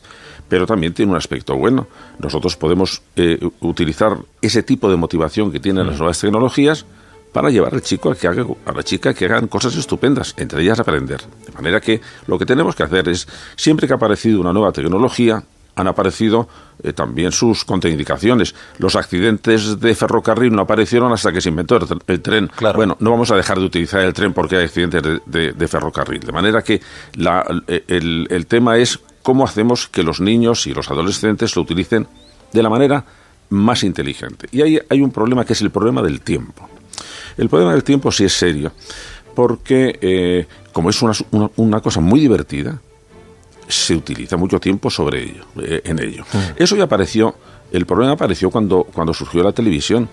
pero 0.49 0.67
también 0.67 0.93
tiene 0.93 1.13
un 1.13 1.17
aspecto 1.17 1.55
bueno. 1.55 1.87
Nosotros 2.19 2.57
podemos 2.57 3.01
eh, 3.15 3.39
utilizar 3.61 4.17
ese 4.41 4.65
tipo 4.65 4.91
de 4.91 4.97
motivación 4.97 5.53
que 5.53 5.61
tienen 5.61 5.87
las 5.87 5.99
nuevas 5.99 6.19
tecnologías 6.19 6.85
para 7.33 7.49
llevar 7.51 7.75
al 7.75 7.83
chico 7.83 8.11
a 8.11 8.17
que 8.17 8.27
haga, 8.27 8.45
a 8.67 8.73
la 8.73 8.83
chica 8.83 9.15
que 9.15 9.27
hagan 9.27 9.47
cosas 9.47 9.77
estupendas, 9.77 10.35
entre 10.37 10.63
ellas 10.65 10.81
aprender. 10.81 11.21
De 11.47 11.53
manera 11.53 11.81
que 11.81 12.01
lo 12.27 12.41
que 12.41 12.45
tenemos 12.45 12.75
que 12.75 12.83
hacer 12.83 13.09
es, 13.09 13.29
siempre 13.55 13.87
que 13.87 13.93
ha 13.93 13.97
aparecido 13.97 14.41
una 14.41 14.53
nueva 14.53 14.73
tecnología, 14.73 15.45
han 15.75 15.87
aparecido 15.89 16.49
eh, 16.83 16.93
también 16.93 17.33
sus 17.33 17.65
contraindicaciones. 17.65 18.55
Los 18.79 18.95
accidentes 18.97 19.81
de 19.81 19.95
ferrocarril 19.95 20.53
no 20.55 20.63
aparecieron 20.63 21.13
hasta 21.13 21.33
que 21.33 21.41
se 21.41 21.49
inventó 21.49 21.77
el, 21.77 21.87
el 22.07 22.21
tren. 22.21 22.51
Bueno, 22.77 22.97
no 23.01 23.11
vamos 23.11 23.31
a 23.31 23.37
dejar 23.37 23.59
de 23.59 23.65
utilizar 23.65 24.01
el 24.01 24.13
tren 24.13 24.33
porque 24.35 24.57
hay 24.57 24.65
accidentes 24.65 25.03
de, 25.03 25.21
de- 25.27 25.53
de 25.53 25.69
ferrocarril. 25.69 26.21
De 26.21 26.33
manera 26.33 26.63
que 26.63 26.81
la- 27.15 27.47
el, 27.89 28.27
el 28.31 28.47
tema 28.47 28.77
es 28.77 28.99
cómo 29.23 29.45
hacemos 29.45 29.89
que 29.89 30.03
los 30.03 30.21
niños 30.21 30.67
y 30.67 30.75
los 30.75 30.91
adolescentes 30.91 31.55
lo 31.57 31.63
utilicen 31.63 32.07
de 32.53 32.63
la 32.63 32.69
manera 32.69 33.05
más 33.51 33.83
inteligente. 33.85 34.49
Y 34.53 34.63
ahí 34.63 34.79
hay 34.91 35.01
un 35.01 35.11
problema 35.11 35.45
que 35.45 35.53
es 35.55 35.61
el 35.63 35.71
problema 35.71 36.03
del 36.03 36.21
tiempo. 36.21 36.69
El 37.39 37.49
problema 37.49 37.73
del 37.73 37.85
tiempo 37.85 38.13
sí 38.13 38.25
es 38.25 38.33
serio, 38.35 38.73
porque 39.35 39.99
eh, 40.03 40.47
como 40.73 40.91
es 40.91 41.01
una, 41.01 41.13
una- 41.31 41.51
una 41.57 41.81
cosa 41.81 42.01
muy 42.01 42.21
divertida, 42.21 42.79
se 43.69 43.95
utiliza 43.97 44.37
mucho 44.37 44.59
tiempo 44.61 44.91
sobre 44.91 45.23
ello, 45.25 45.45
eh, 45.63 45.81
en 45.85 45.99
ello. 45.99 46.25
Eso 46.57 46.77
ya 46.77 46.85
apareció, 46.85 47.35
el 47.73 47.87
problema 47.87 48.13
apareció 48.13 48.51
cuando, 48.51 48.85
cuando 48.85 49.15
surgió 49.15 49.43
la 49.43 49.53
televisión. 49.53 50.09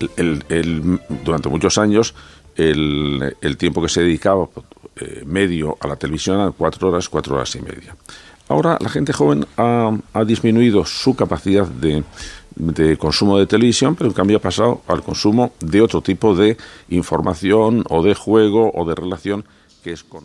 El- 0.00 0.10
el- 0.16 0.44
el- 0.48 1.00
durante 1.24 1.48
muchos 1.48 1.78
años, 1.78 2.14
el, 2.56 3.36
el 3.40 3.56
tiempo 3.56 3.80
que 3.82 3.88
se 3.88 4.02
dedicaba 4.02 4.48
eh, 4.96 5.22
medio 5.26 5.76
a 5.80 5.86
la 5.88 5.96
televisión 5.96 6.36
eran 6.38 6.52
cuatro 6.52 6.88
horas, 6.88 7.08
cuatro 7.08 7.34
horas 7.36 7.54
y 7.56 7.60
media. 7.60 7.96
Ahora 8.48 8.76
la 8.80 8.88
gente 8.88 9.12
joven 9.12 9.46
ha, 9.56 9.96
ha 10.12 10.24
disminuido 10.24 10.84
su 10.84 11.16
capacidad 11.16 11.66
de, 11.66 12.04
de 12.56 12.96
consumo 12.96 13.38
de 13.38 13.46
televisión, 13.46 13.94
pero 13.96 14.08
en 14.10 14.14
cambio 14.14 14.36
ha 14.36 14.40
pasado 14.40 14.82
al 14.86 15.02
consumo 15.02 15.52
de 15.60 15.80
otro 15.80 16.00
tipo 16.02 16.34
de 16.36 16.56
información 16.90 17.84
o 17.88 18.02
de 18.02 18.14
juego 18.14 18.70
o 18.74 18.84
de 18.84 18.94
relación 18.94 19.44
que 19.82 19.92
es 19.92 20.02
con... 20.04 20.24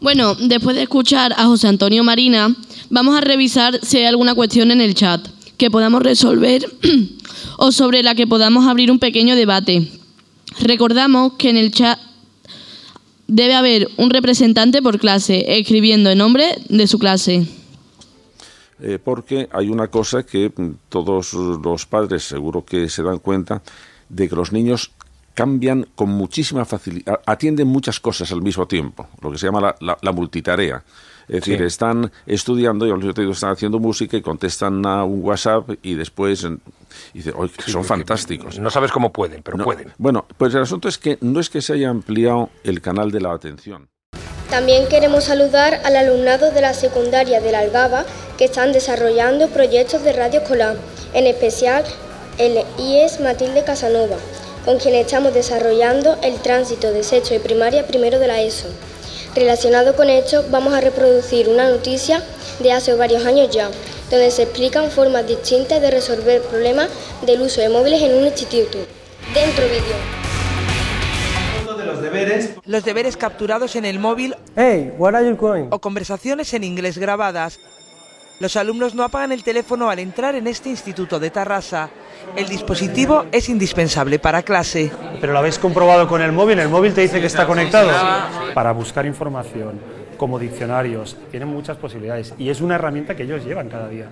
Bueno, 0.00 0.34
después 0.34 0.76
de 0.76 0.84
escuchar 0.84 1.34
a 1.36 1.44
José 1.44 1.68
Antonio 1.68 2.02
Marina, 2.02 2.56
vamos 2.88 3.14
a 3.18 3.20
revisar 3.20 3.78
si 3.82 3.98
hay 3.98 4.06
alguna 4.06 4.34
cuestión 4.34 4.70
en 4.70 4.80
el 4.80 4.94
chat 4.94 5.28
que 5.58 5.70
podamos 5.70 6.02
resolver 6.02 6.64
o 7.58 7.70
sobre 7.70 8.02
la 8.02 8.14
que 8.14 8.26
podamos 8.26 8.66
abrir 8.66 8.90
un 8.90 8.98
pequeño 8.98 9.36
debate. 9.36 9.86
Recordamos 10.60 11.34
que 11.34 11.50
en 11.50 11.58
el 11.58 11.70
chat 11.70 11.98
debe 13.26 13.54
haber 13.54 13.88
un 13.98 14.08
representante 14.08 14.80
por 14.80 14.98
clase, 14.98 15.58
escribiendo 15.58 16.08
en 16.10 16.16
nombre 16.16 16.46
de 16.70 16.86
su 16.86 16.98
clase. 16.98 17.46
Eh, 18.80 18.98
porque 19.04 19.50
hay 19.52 19.68
una 19.68 19.88
cosa 19.88 20.24
que 20.24 20.50
mm, 20.56 20.70
todos 20.88 21.34
los 21.34 21.84
padres 21.84 22.24
seguro 22.24 22.64
que 22.64 22.88
se 22.88 23.02
dan 23.02 23.18
cuenta 23.18 23.62
de 24.08 24.30
que 24.30 24.34
los 24.34 24.50
niños 24.50 24.92
cambian 25.40 25.86
con 25.94 26.10
muchísima 26.10 26.64
facilidad, 26.64 27.20
atienden 27.26 27.66
muchas 27.68 27.98
cosas 28.00 28.30
al 28.32 28.42
mismo 28.42 28.66
tiempo, 28.66 29.08
lo 29.22 29.30
que 29.30 29.38
se 29.38 29.46
llama 29.46 29.60
la, 29.60 29.74
la- 29.80 29.98
la 30.00 30.12
multitarea. 30.12 30.82
Es 31.28 31.36
decir, 31.44 31.62
están 31.62 32.10
estudiando 32.26 32.86
y 32.86 32.90
al 32.90 32.96
mismo 32.98 33.14
tiempo 33.14 33.32
están 33.32 33.50
haciendo 33.52 33.78
música 33.78 34.16
y 34.16 34.20
contestan 34.22 34.84
a 34.84 35.04
un 35.04 35.22
WhatsApp 35.22 35.70
y 35.82 35.94
después 35.94 36.44
y 36.44 37.18
dice, 37.18 37.32
"Oye, 37.36 37.52
que 37.52 37.70
son 37.70 37.84
fantásticos. 37.84 38.58
No 38.58 38.68
sabes 38.68 38.90
cómo 38.90 39.12
pueden, 39.12 39.40
pero 39.42 39.56
No, 39.56 39.62
pueden. 39.64 39.92
Bueno, 39.96 40.26
pues 40.36 40.52
el 40.56 40.62
asunto 40.62 40.88
es 40.88 40.98
que 40.98 41.18
no 41.20 41.38
es 41.38 41.48
que 41.48 41.62
se 41.62 41.74
haya 41.74 41.88
ampliado 41.88 42.50
el 42.64 42.80
canal 42.80 43.12
de 43.12 43.20
la 43.20 43.32
atención. 43.32 43.88
También 44.50 44.88
queremos 44.88 45.22
saludar 45.24 45.80
al 45.84 45.94
alumnado 45.94 46.50
de 46.50 46.60
la 46.62 46.74
secundaria 46.74 47.40
de 47.40 47.52
la 47.52 47.60
Algaba 47.60 48.04
que 48.36 48.46
están 48.46 48.72
desarrollando 48.72 49.46
proyectos 49.50 50.02
de 50.02 50.12
radio 50.12 50.40
escolar, 50.40 50.76
en 51.14 51.28
especial 51.28 51.84
el 52.38 52.58
IES 52.76 53.20
Matilde 53.20 53.62
Casanova, 53.64 54.16
con 54.64 54.78
quien 54.78 54.94
estamos 54.94 55.34
desarrollando 55.34 56.16
el 56.22 56.40
tránsito 56.40 56.92
de 56.92 57.02
sexto 57.02 57.34
de 57.34 57.40
primaria 57.40 57.86
primero 57.86 58.18
de 58.18 58.26
la 58.26 58.40
ESO. 58.40 58.68
Relacionado 59.34 59.94
con 59.94 60.10
esto, 60.10 60.44
vamos 60.50 60.74
a 60.74 60.80
reproducir 60.80 61.48
una 61.48 61.70
noticia 61.70 62.22
de 62.58 62.72
hace 62.72 62.94
varios 62.94 63.24
años 63.24 63.48
ya, 63.50 63.70
donde 64.10 64.30
se 64.30 64.42
explican 64.42 64.90
formas 64.90 65.26
distintas 65.26 65.80
de 65.80 65.90
resolver 65.90 66.42
problemas 66.42 66.88
del 67.22 67.40
uso 67.42 67.60
de 67.60 67.68
móviles 67.68 68.02
en 68.02 68.14
un 68.14 68.26
instituto. 68.26 68.78
Dentro 69.32 69.64
vídeo. 69.66 70.20
los 71.86 72.02
deberes. 72.02 72.50
Los 72.64 72.84
deberes 72.84 73.16
capturados 73.16 73.76
en 73.76 73.84
el 73.84 73.98
móvil 73.98 74.34
Hey, 74.56 74.92
where 74.98 75.16
are 75.16 75.26
you 75.26 75.36
going? 75.36 75.68
o 75.70 75.78
conversaciones 75.78 76.52
en 76.54 76.64
inglés 76.64 76.98
grabadas. 76.98 77.60
Los 78.40 78.56
alumnos 78.56 78.94
no 78.94 79.04
apagan 79.04 79.32
el 79.32 79.44
teléfono 79.44 79.90
al 79.90 79.98
entrar 79.98 80.34
en 80.34 80.46
este 80.46 80.70
instituto 80.70 81.20
de 81.20 81.28
Tarrasa. 81.28 81.90
El 82.34 82.48
dispositivo 82.48 83.26
es 83.30 83.50
indispensable 83.50 84.18
para 84.18 84.42
clase. 84.42 84.90
Pero 85.20 85.34
lo 85.34 85.40
habéis 85.40 85.58
comprobado 85.58 86.08
con 86.08 86.22
el 86.22 86.32
móvil, 86.32 86.58
el 86.58 86.70
móvil 86.70 86.94
te 86.94 87.02
dice 87.02 87.20
que 87.20 87.26
está 87.26 87.46
conectado. 87.46 87.90
Para 88.54 88.72
buscar 88.72 89.04
información, 89.04 89.78
como 90.16 90.38
diccionarios, 90.38 91.18
tienen 91.30 91.50
muchas 91.50 91.76
posibilidades 91.76 92.32
y 92.38 92.48
es 92.48 92.62
una 92.62 92.76
herramienta 92.76 93.14
que 93.14 93.24
ellos 93.24 93.44
llevan 93.44 93.68
cada 93.68 93.90
día. 93.90 94.08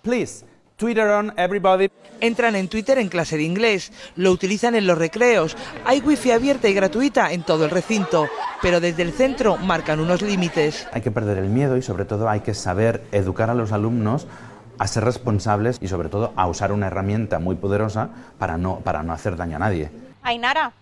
Please, 0.00 0.46
Twitter 0.76 1.08
on 1.08 1.32
everybody. 1.36 1.90
Entran 2.20 2.54
en 2.54 2.68
Twitter 2.68 2.98
en 2.98 3.08
clase 3.08 3.36
de 3.36 3.42
inglés, 3.42 3.92
lo 4.14 4.30
utilizan 4.30 4.74
en 4.74 4.86
los 4.86 4.96
recreos. 4.96 5.56
Hay 5.84 6.00
wifi 6.00 6.30
abierta 6.30 6.68
y 6.68 6.74
gratuita 6.74 7.32
en 7.32 7.42
todo 7.42 7.64
el 7.64 7.70
recinto, 7.70 8.28
pero 8.62 8.80
desde 8.80 9.02
el 9.02 9.12
centro 9.12 9.56
marcan 9.56 10.00
unos 10.00 10.22
límites. 10.22 10.86
Hay 10.92 11.02
que 11.02 11.10
perder 11.10 11.38
el 11.38 11.48
miedo 11.48 11.76
y 11.76 11.82
sobre 11.82 12.04
todo 12.04 12.28
hay 12.28 12.40
que 12.40 12.54
saber 12.54 13.02
educar 13.12 13.50
a 13.50 13.54
los 13.54 13.72
alumnos 13.72 14.26
a 14.78 14.86
ser 14.86 15.04
responsables 15.04 15.78
y 15.80 15.88
sobre 15.88 16.08
todo 16.08 16.32
a 16.36 16.46
usar 16.46 16.72
una 16.72 16.86
herramienta 16.86 17.38
muy 17.38 17.56
poderosa 17.56 18.10
para 18.38 18.58
no, 18.58 18.80
para 18.80 19.02
no 19.02 19.12
hacer 19.12 19.36
daño 19.36 19.56
a 19.56 19.60
nadie. 19.60 19.90
Ainara, 20.22 20.72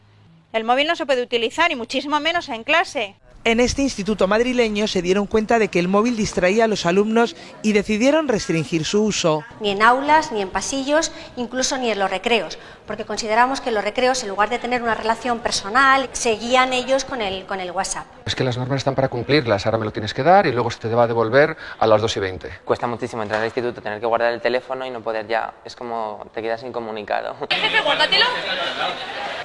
el 0.52 0.64
móvil 0.64 0.86
no 0.86 0.96
se 0.96 1.06
puede 1.06 1.22
utilizar 1.22 1.70
y 1.70 1.76
muchísimo 1.76 2.18
menos 2.20 2.48
en 2.48 2.64
clase. 2.64 3.16
En 3.46 3.60
este 3.60 3.82
instituto 3.82 4.26
madrileño 4.26 4.88
se 4.88 5.02
dieron 5.02 5.26
cuenta 5.26 5.58
de 5.58 5.68
que 5.68 5.78
el 5.78 5.86
móvil 5.86 6.16
distraía 6.16 6.64
a 6.64 6.66
los 6.66 6.86
alumnos 6.86 7.36
y 7.60 7.74
decidieron 7.74 8.26
restringir 8.26 8.86
su 8.86 9.04
uso. 9.04 9.44
Ni 9.60 9.68
en 9.68 9.82
aulas, 9.82 10.32
ni 10.32 10.40
en 10.40 10.48
pasillos, 10.48 11.12
incluso 11.36 11.76
ni 11.76 11.90
en 11.90 11.98
los 11.98 12.08
recreos, 12.08 12.58
porque 12.86 13.04
consideramos 13.04 13.60
que 13.60 13.70
los 13.70 13.84
recreos, 13.84 14.22
en 14.22 14.30
lugar 14.30 14.48
de 14.48 14.58
tener 14.58 14.82
una 14.82 14.94
relación 14.94 15.40
personal, 15.40 16.08
seguían 16.12 16.72
ellos 16.72 17.04
con 17.04 17.20
el, 17.20 17.44
con 17.44 17.60
el 17.60 17.70
WhatsApp. 17.70 18.06
Es 18.24 18.34
que 18.34 18.44
las 18.44 18.56
normas 18.56 18.78
están 18.78 18.94
para 18.94 19.08
cumplirlas, 19.10 19.66
ahora 19.66 19.76
me 19.76 19.84
lo 19.84 19.90
tienes 19.90 20.14
que 20.14 20.22
dar 20.22 20.46
y 20.46 20.52
luego 20.52 20.70
se 20.70 20.78
te 20.78 20.88
va 20.88 21.02
a 21.02 21.06
devolver 21.06 21.54
a 21.78 21.86
las 21.86 22.00
2 22.00 22.16
y 22.16 22.20
20. 22.20 22.50
Cuesta 22.64 22.86
muchísimo 22.86 23.22
entrar 23.22 23.42
al 23.42 23.46
instituto, 23.46 23.82
tener 23.82 24.00
que 24.00 24.06
guardar 24.06 24.32
el 24.32 24.40
teléfono 24.40 24.86
y 24.86 24.90
no 24.90 25.02
poder 25.02 25.26
ya, 25.26 25.52
es 25.66 25.76
como 25.76 26.26
te 26.32 26.40
quedas 26.40 26.62
incomunicado. 26.62 27.36
Jefe, 27.50 27.80
guárdatelo. 27.84 28.24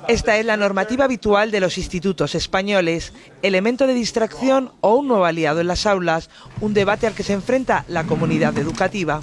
Esta 0.07 0.37
es 0.37 0.45
la 0.45 0.57
normativa 0.57 1.05
habitual 1.05 1.51
de 1.51 1.59
los 1.59 1.77
institutos 1.77 2.33
españoles, 2.33 3.13
elemento 3.41 3.85
de 3.89 3.95
distracción 3.95 4.71
o 4.81 4.95
un 4.95 5.07
nuevo 5.07 5.25
aliado 5.25 5.59
en 5.59 5.67
las 5.67 5.85
aulas, 5.85 6.29
un 6.61 6.73
debate 6.73 7.07
al 7.07 7.13
que 7.13 7.23
se 7.23 7.33
enfrenta 7.33 7.85
la 7.87 8.05
comunidad 8.05 8.57
educativa. 8.57 9.21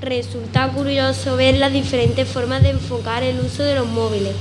Resulta 0.00 0.68
curioso 0.68 1.36
ver 1.36 1.56
las 1.56 1.72
diferentes 1.72 2.28
formas 2.28 2.62
de 2.62 2.70
enfocar 2.70 3.22
el 3.22 3.40
uso 3.40 3.62
de 3.62 3.74
los 3.74 3.86
móviles. 3.86 4.34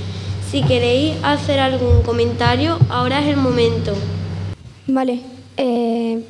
Si 0.52 0.62
queréis 0.62 1.16
hacer 1.24 1.60
algún 1.60 2.04
comentario, 2.04 2.78
ahora 2.90 3.22
es 3.22 3.28
el 3.28 3.38
momento. 3.38 3.94
Vale, 4.88 5.22
eh, 5.56 6.22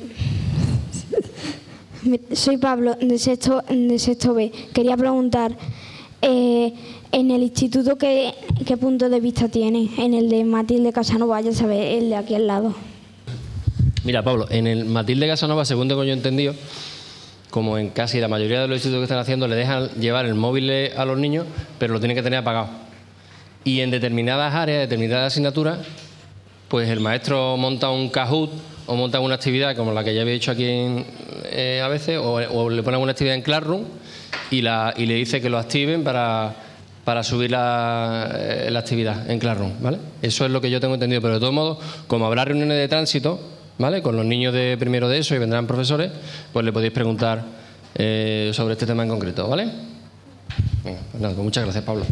soy 2.32 2.58
Pablo, 2.58 2.94
de 3.00 3.18
sexto, 3.18 3.62
de 3.68 3.98
sexto 3.98 4.34
B. 4.34 4.52
Quería 4.72 4.96
preguntar, 4.96 5.56
eh, 6.26 6.72
en 7.12 7.30
el 7.30 7.42
instituto, 7.42 7.96
¿qué, 7.96 8.34
¿qué 8.66 8.76
punto 8.76 9.08
de 9.08 9.20
vista 9.20 9.48
tiene? 9.48 9.90
En 9.98 10.14
el 10.14 10.28
de 10.28 10.42
Matilde 10.44 10.92
Casanova, 10.92 11.40
ya 11.40 11.52
sabes, 11.52 12.02
el 12.02 12.08
de 12.08 12.16
aquí 12.16 12.34
al 12.34 12.46
lado. 12.46 12.74
Mira, 14.04 14.22
Pablo, 14.22 14.46
en 14.50 14.66
el 14.66 14.84
Matilde 14.86 15.26
Casanova, 15.26 15.64
según 15.64 15.88
tengo 15.88 16.02
yo 16.02 16.12
entendido, 16.12 16.54
como 17.50 17.78
en 17.78 17.90
casi 17.90 18.20
la 18.20 18.28
mayoría 18.28 18.62
de 18.62 18.68
los 18.68 18.76
institutos 18.76 19.00
que 19.00 19.04
están 19.04 19.18
haciendo, 19.18 19.46
le 19.48 19.54
dejan 19.54 19.88
llevar 20.00 20.26
el 20.26 20.34
móvil 20.34 20.70
a 20.96 21.04
los 21.04 21.18
niños, 21.18 21.46
pero 21.78 21.92
lo 21.92 22.00
tienen 22.00 22.16
que 22.16 22.22
tener 22.22 22.38
apagado. 22.38 22.68
Y 23.64 23.80
en 23.80 23.90
determinadas 23.90 24.54
áreas, 24.54 24.80
determinadas 24.80 25.32
asignaturas, 25.32 25.78
pues 26.68 26.88
el 26.88 27.00
maestro 27.00 27.56
monta 27.56 27.90
un 27.90 28.08
Kahoot 28.08 28.50
o 28.86 28.96
monta 28.96 29.20
una 29.20 29.36
actividad 29.36 29.76
como 29.76 29.92
la 29.92 30.02
que 30.04 30.14
ya 30.14 30.22
había 30.22 30.34
hecho 30.34 30.50
aquí 30.50 30.64
en, 30.64 31.06
eh, 31.44 31.80
a 31.82 31.88
veces, 31.88 32.18
o, 32.18 32.34
o 32.34 32.70
le 32.70 32.82
pone 32.82 32.96
una 32.96 33.12
actividad 33.12 33.36
en 33.36 33.42
Classroom 33.42 33.84
y, 34.50 34.62
la, 34.62 34.94
y 34.96 35.06
le 35.06 35.14
dice 35.14 35.40
que 35.40 35.50
lo 35.50 35.58
activen 35.58 36.04
para, 36.04 36.54
para 37.04 37.22
subir 37.22 37.50
la, 37.50 38.30
eh, 38.34 38.68
la 38.70 38.80
actividad 38.80 39.30
en 39.30 39.38
Classroom, 39.38 39.72
¿vale? 39.80 39.98
Eso 40.22 40.44
es 40.44 40.50
lo 40.50 40.60
que 40.60 40.70
yo 40.70 40.80
tengo 40.80 40.94
entendido, 40.94 41.20
pero 41.20 41.34
de 41.34 41.40
todos 41.40 41.54
modos, 41.54 41.78
como 42.06 42.26
habrá 42.26 42.44
reuniones 42.44 42.78
de 42.78 42.88
tránsito, 42.88 43.40
¿vale? 43.78 44.02
Con 44.02 44.16
los 44.16 44.24
niños 44.24 44.54
de 44.54 44.76
primero 44.78 45.08
de 45.08 45.18
eso 45.18 45.34
y 45.34 45.38
vendrán 45.38 45.66
profesores, 45.66 46.10
pues 46.52 46.64
le 46.64 46.72
podéis 46.72 46.92
preguntar 46.92 47.44
eh, 47.94 48.50
sobre 48.52 48.72
este 48.72 48.86
tema 48.86 49.02
en 49.02 49.08
concreto, 49.08 49.48
¿vale? 49.48 49.68
Pues 50.82 50.96
nada, 51.14 51.34
pues 51.34 51.44
muchas 51.44 51.64
gracias, 51.64 51.84
Pablo. 51.84 52.04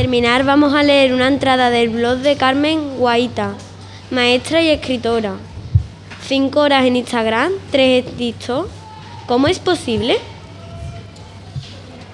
Terminar, 0.00 0.46
vamos 0.46 0.72
a 0.72 0.82
leer 0.82 1.12
una 1.12 1.28
entrada 1.28 1.68
del 1.68 1.90
blog 1.90 2.20
de 2.20 2.34
Carmen 2.34 2.96
Guaita, 2.96 3.54
maestra 4.10 4.62
y 4.62 4.68
escritora. 4.68 5.36
Cinco 6.26 6.60
horas 6.60 6.86
en 6.86 6.96
Instagram, 6.96 7.52
tres 7.70 8.06
en 8.06 8.12
TikTok. 8.16 8.66
¿Cómo 9.26 9.46
es 9.46 9.58
posible? 9.58 10.16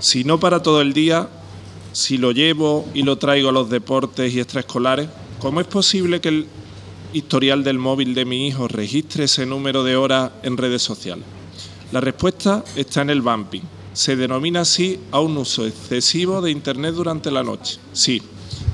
Si 0.01 0.25
no 0.25 0.41
para 0.41 0.65
todo 0.65 0.81
el 0.81 0.95
día, 0.95 1.29
si 1.93 2.19
lo 2.19 2.33
llevo 2.33 2.89
y 2.93 3.05
lo 3.05 3.19
traigo 3.19 3.51
a 3.51 3.53
los 3.53 3.71
deportes 3.71 4.35
y 4.35 4.41
extraescolares, 4.41 5.09
¿cómo 5.39 5.61
es 5.61 5.69
posible 5.69 6.21
que 6.21 6.31
el 6.31 6.49
historial 7.13 7.63
del 7.63 7.79
móvil 7.79 8.17
de 8.17 8.25
mi 8.25 8.49
hijo 8.49 8.67
registre 8.67 9.27
ese 9.27 9.47
número 9.47 9.85
de 9.85 9.95
horas 9.95 10.33
en 10.43 10.57
redes 10.57 10.83
sociales? 10.83 11.25
La 11.93 12.01
respuesta 12.01 12.65
está 12.75 13.03
en 13.03 13.11
el 13.11 13.23
bumping. 13.23 13.76
Se 13.97 14.15
denomina 14.15 14.61
así 14.61 15.01
a 15.11 15.21
un 15.21 15.39
uso 15.39 15.67
excesivo 15.67 16.43
de 16.43 16.51
Internet 16.51 16.95
durante 16.95 17.31
la 17.31 17.43
noche. 17.43 17.79
Sí, 17.95 18.21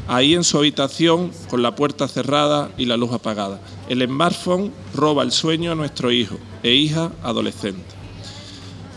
ahí 0.08 0.35
en 0.35 0.42
su 0.42 0.58
habitación, 0.58 1.30
con 1.48 1.62
la 1.62 1.76
puerta 1.76 2.08
cerrada 2.08 2.72
y 2.76 2.87
la 2.87 2.96
luz 2.96 3.12
apagada. 3.12 3.61
El 3.88 4.04
smartphone 4.04 4.72
roba 4.92 5.22
el 5.22 5.30
sueño 5.30 5.70
a 5.70 5.76
nuestro 5.76 6.11
hijo 6.11 6.38
e 6.64 6.74
hija 6.74 7.12
adolescente. 7.22 7.85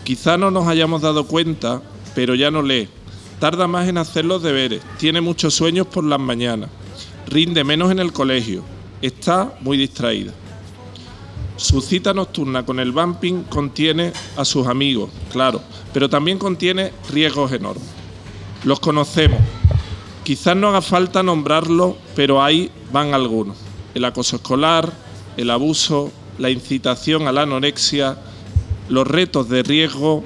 Quizá 0.02 0.36
no 0.36 0.50
nos 0.50 0.66
hayamos 0.66 1.00
dado 1.00 1.28
cuenta, 1.28 1.80
pero 2.16 2.34
ya 2.34 2.50
no 2.50 2.60
lee. 2.60 2.88
Tarda 3.38 3.68
más 3.68 3.86
en 3.86 3.96
hacer 3.96 4.24
los 4.24 4.42
deberes, 4.42 4.82
tiene 4.98 5.20
muchos 5.20 5.54
sueños 5.54 5.86
por 5.86 6.02
las 6.02 6.18
mañanas, 6.18 6.70
rinde 7.28 7.62
menos 7.62 7.92
en 7.92 8.00
el 8.00 8.12
colegio, 8.12 8.64
está 9.00 9.56
muy 9.60 9.76
distraída. 9.76 10.32
Su 11.56 11.80
cita 11.80 12.12
nocturna 12.12 12.66
con 12.66 12.78
el 12.80 12.92
bumping 12.92 13.44
contiene 13.44 14.12
a 14.36 14.44
sus 14.44 14.66
amigos, 14.66 15.10
claro, 15.32 15.62
pero 15.92 16.10
también 16.10 16.38
contiene 16.38 16.92
riesgos 17.10 17.50
enormes. 17.52 17.86
Los 18.64 18.78
conocemos. 18.78 19.40
Quizás 20.22 20.54
no 20.56 20.68
haga 20.68 20.82
falta 20.82 21.22
nombrarlo, 21.22 21.96
pero 22.14 22.42
ahí 22.42 22.70
van 22.92 23.14
algunos. 23.14 23.56
El 23.94 24.04
acoso 24.04 24.36
escolar, 24.36 24.92
el 25.36 25.50
abuso, 25.50 26.10
la 26.38 26.50
incitación 26.50 27.26
a 27.26 27.32
la 27.32 27.42
anorexia, 27.42 28.18
los 28.88 29.06
retos 29.06 29.48
de 29.48 29.62
riesgo. 29.62 30.24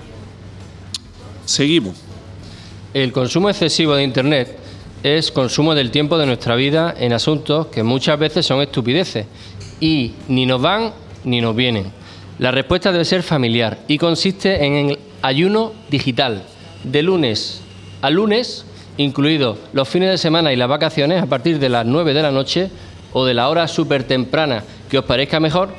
Seguimos. 1.45 1.97
El 2.93 3.13
consumo 3.13 3.51
excesivo 3.51 3.95
de 3.95 4.03
Internet 4.03 4.59
es 5.05 5.31
consumo 5.31 5.77
del 5.77 5.93
tiempo 5.93 6.19
de 6.19 6.27
nuestra 6.27 6.57
vida 6.57 6.93
en 6.99 7.13
asuntos 7.13 7.69
que 7.69 7.85
muchas 7.85 8.19
veces 8.19 8.45
son 8.45 8.61
estupideces 8.61 9.27
y 9.81 10.13
ni 10.29 10.45
nos 10.45 10.61
van 10.61 10.93
ni 11.25 11.41
nos 11.41 11.55
vienen. 11.57 11.93
La 12.39 12.51
respuesta 12.51 12.93
debe 12.93 13.05
ser 13.05 13.23
familiar 13.23 13.79
y 13.89 13.99
consiste 13.99 14.65
en 14.65 14.91
el 14.91 14.99
ayuno 15.23 15.73
digital 15.91 16.43
de 16.85 17.03
lunes 17.03 17.63
a 18.03 18.11
lunes, 18.11 18.65
incluidos 18.97 19.59
los 19.73 19.89
fines 19.89 20.11
de 20.11 20.19
semana 20.19 20.53
y 20.53 20.57
las 20.57 20.69
vacaciones 20.69 21.23
a 21.23 21.27
partir 21.27 21.59
de 21.59 21.69
las 21.69 21.85
9 21.85 22.15
de 22.15 22.23
la 22.23 22.31
noche 22.31 22.71
o 23.13 23.25
de 23.25 23.35
la 23.35 23.49
hora 23.49 23.69
súper 23.69 24.05
temprana 24.05 24.65
que 24.89 24.99
os 24.99 25.05
parezca 25.05 25.41
mejor, 25.41 25.71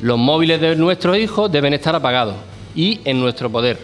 los 0.00 0.18
móviles 0.18 0.60
de 0.60 0.76
nuestros 0.76 1.16
hijos 1.16 1.50
deben 1.50 1.72
estar 1.74 1.94
apagados 1.94 2.34
y 2.74 3.00
en 3.04 3.20
nuestro 3.20 3.50
poder. 3.50 3.78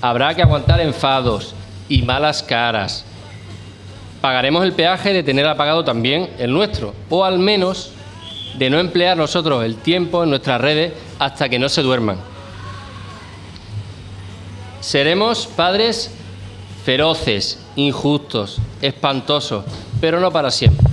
Habrá 0.00 0.34
que 0.34 0.42
aguantar 0.42 0.80
enfados 0.80 1.54
y 1.88 2.02
malas 2.02 2.42
caras. 2.42 3.04
Pagaremos 4.20 4.64
el 4.64 4.72
peaje 4.72 5.12
de 5.12 5.22
tener 5.22 5.46
apagado 5.46 5.84
también 5.84 6.30
el 6.38 6.52
nuestro, 6.52 6.94
o 7.08 7.24
al 7.24 7.38
menos 7.38 7.92
de 8.58 8.70
no 8.70 8.78
emplear 8.78 9.16
nosotros 9.16 9.64
el 9.64 9.76
tiempo 9.76 10.22
en 10.24 10.30
nuestras 10.30 10.60
redes 10.60 10.92
hasta 11.18 11.48
que 11.48 11.58
no 11.58 11.68
se 11.68 11.82
duerman. 11.82 12.18
Seremos 14.80 15.46
padres 15.46 16.10
feroces, 16.84 17.58
injustos, 17.76 18.58
espantosos, 18.80 19.64
pero 20.00 20.20
no 20.20 20.30
para 20.30 20.50
siempre. 20.50 20.86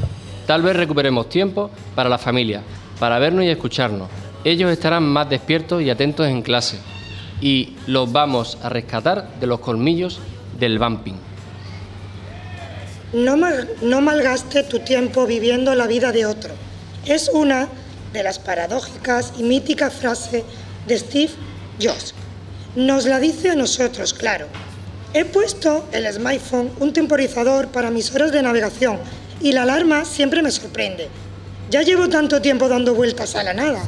Tal 0.46 0.62
vez 0.62 0.76
recuperemos 0.76 1.30
tiempo 1.30 1.70
para 1.96 2.10
la 2.10 2.17
familia, 2.17 2.62
para 3.00 3.20
vernos 3.20 3.46
y 3.46 3.50
escucharnos. 3.50 4.10
Ellos 4.43 4.72
estarán 4.72 5.04
más 5.04 5.30
despiertos 5.30 5.82
y 5.82 5.89
atentos 5.89 6.28
en 6.28 6.41
clase 6.41 6.80
y 7.41 7.76
los 7.88 8.12
vamos 8.12 8.58
a 8.63 8.70
rescatar 8.70 9.30
de 9.39 9.48
los 9.48 9.60
colmillos 9.60 10.20
del 10.60 10.80
bumping. 10.80 11.15
no, 13.13 13.38
mal- 13.38 13.70
no 13.82 14.02
malgaste 14.02 14.63
tu 14.63 14.80
tiempo 14.80 15.26
viviendo 15.26 15.74
la 15.76 15.88
vida 15.88 16.12
de 16.12 16.26
otro. 16.26 16.54
Es 17.08 17.30
una 17.30 17.70
de 18.12 18.22
las 18.22 18.38
paradójicas 18.38 19.32
y 19.38 19.43
míticas 19.43 19.93
frases 19.93 20.43
de 20.88 21.00
Steve 21.00 21.32
Jobs. 21.82 22.13
Nos 22.76 23.06
la 23.06 23.22
dice 23.22 23.50
a 23.50 23.56
nosotros, 23.56 24.13
claro. 24.13 24.48
He 25.13 25.24
puesto 25.24 25.88
el 25.93 26.06
smartphone 26.12 26.70
un 26.82 26.91
temporizador 26.91 27.70
para 27.70 27.91
mis 27.91 28.13
horas 28.13 28.34
de 28.34 28.41
navegación 28.41 29.00
y 29.41 29.54
la 29.54 29.63
alarma 29.63 30.04
siempre 30.04 30.41
me 30.41 30.52
sorprende. 30.52 31.08
Ya 31.72 31.82
llevo 31.82 32.10
tanto 32.10 32.41
tiempo 32.41 32.67
dando 32.67 32.93
vueltas 32.93 33.36
a 33.36 33.43
la 33.43 33.54
nada. 33.54 33.84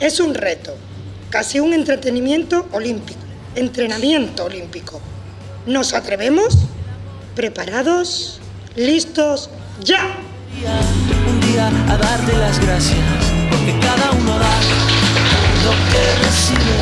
Es 0.00 0.18
un 0.18 0.32
reto, 0.32 0.74
casi 1.28 1.60
un 1.60 1.74
entretenimiento 1.74 2.66
olímpico, 2.72 3.20
entrenamiento 3.56 4.46
olímpico. 4.46 5.02
¿Nos 5.66 5.92
atrevemos? 5.92 6.56
¿Preparados? 7.34 8.40
¿Listos? 8.74 9.50
¡Ya! 9.84 10.16
A 11.60 11.96
darte 11.98 12.32
las 12.38 12.58
gracias, 12.60 12.98
porque 13.50 13.78
cada 13.78 14.10
uno 14.12 14.38
da 14.38 14.54
lo 15.64 15.72
que 15.90 16.24
recibe. 16.24 16.78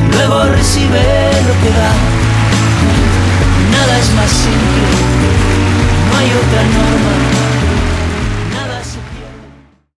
Y 0.00 0.16
luego 0.16 0.44
recibe 0.44 1.02
lo 1.48 1.54
que 1.60 1.70
da. 1.70 1.92
Nada 3.72 3.98
es 3.98 4.14
más 4.14 4.30
simple, 4.30 4.88
no 6.08 6.18
hay 6.18 6.26
otra 6.30 6.62
norma. 6.62 7.41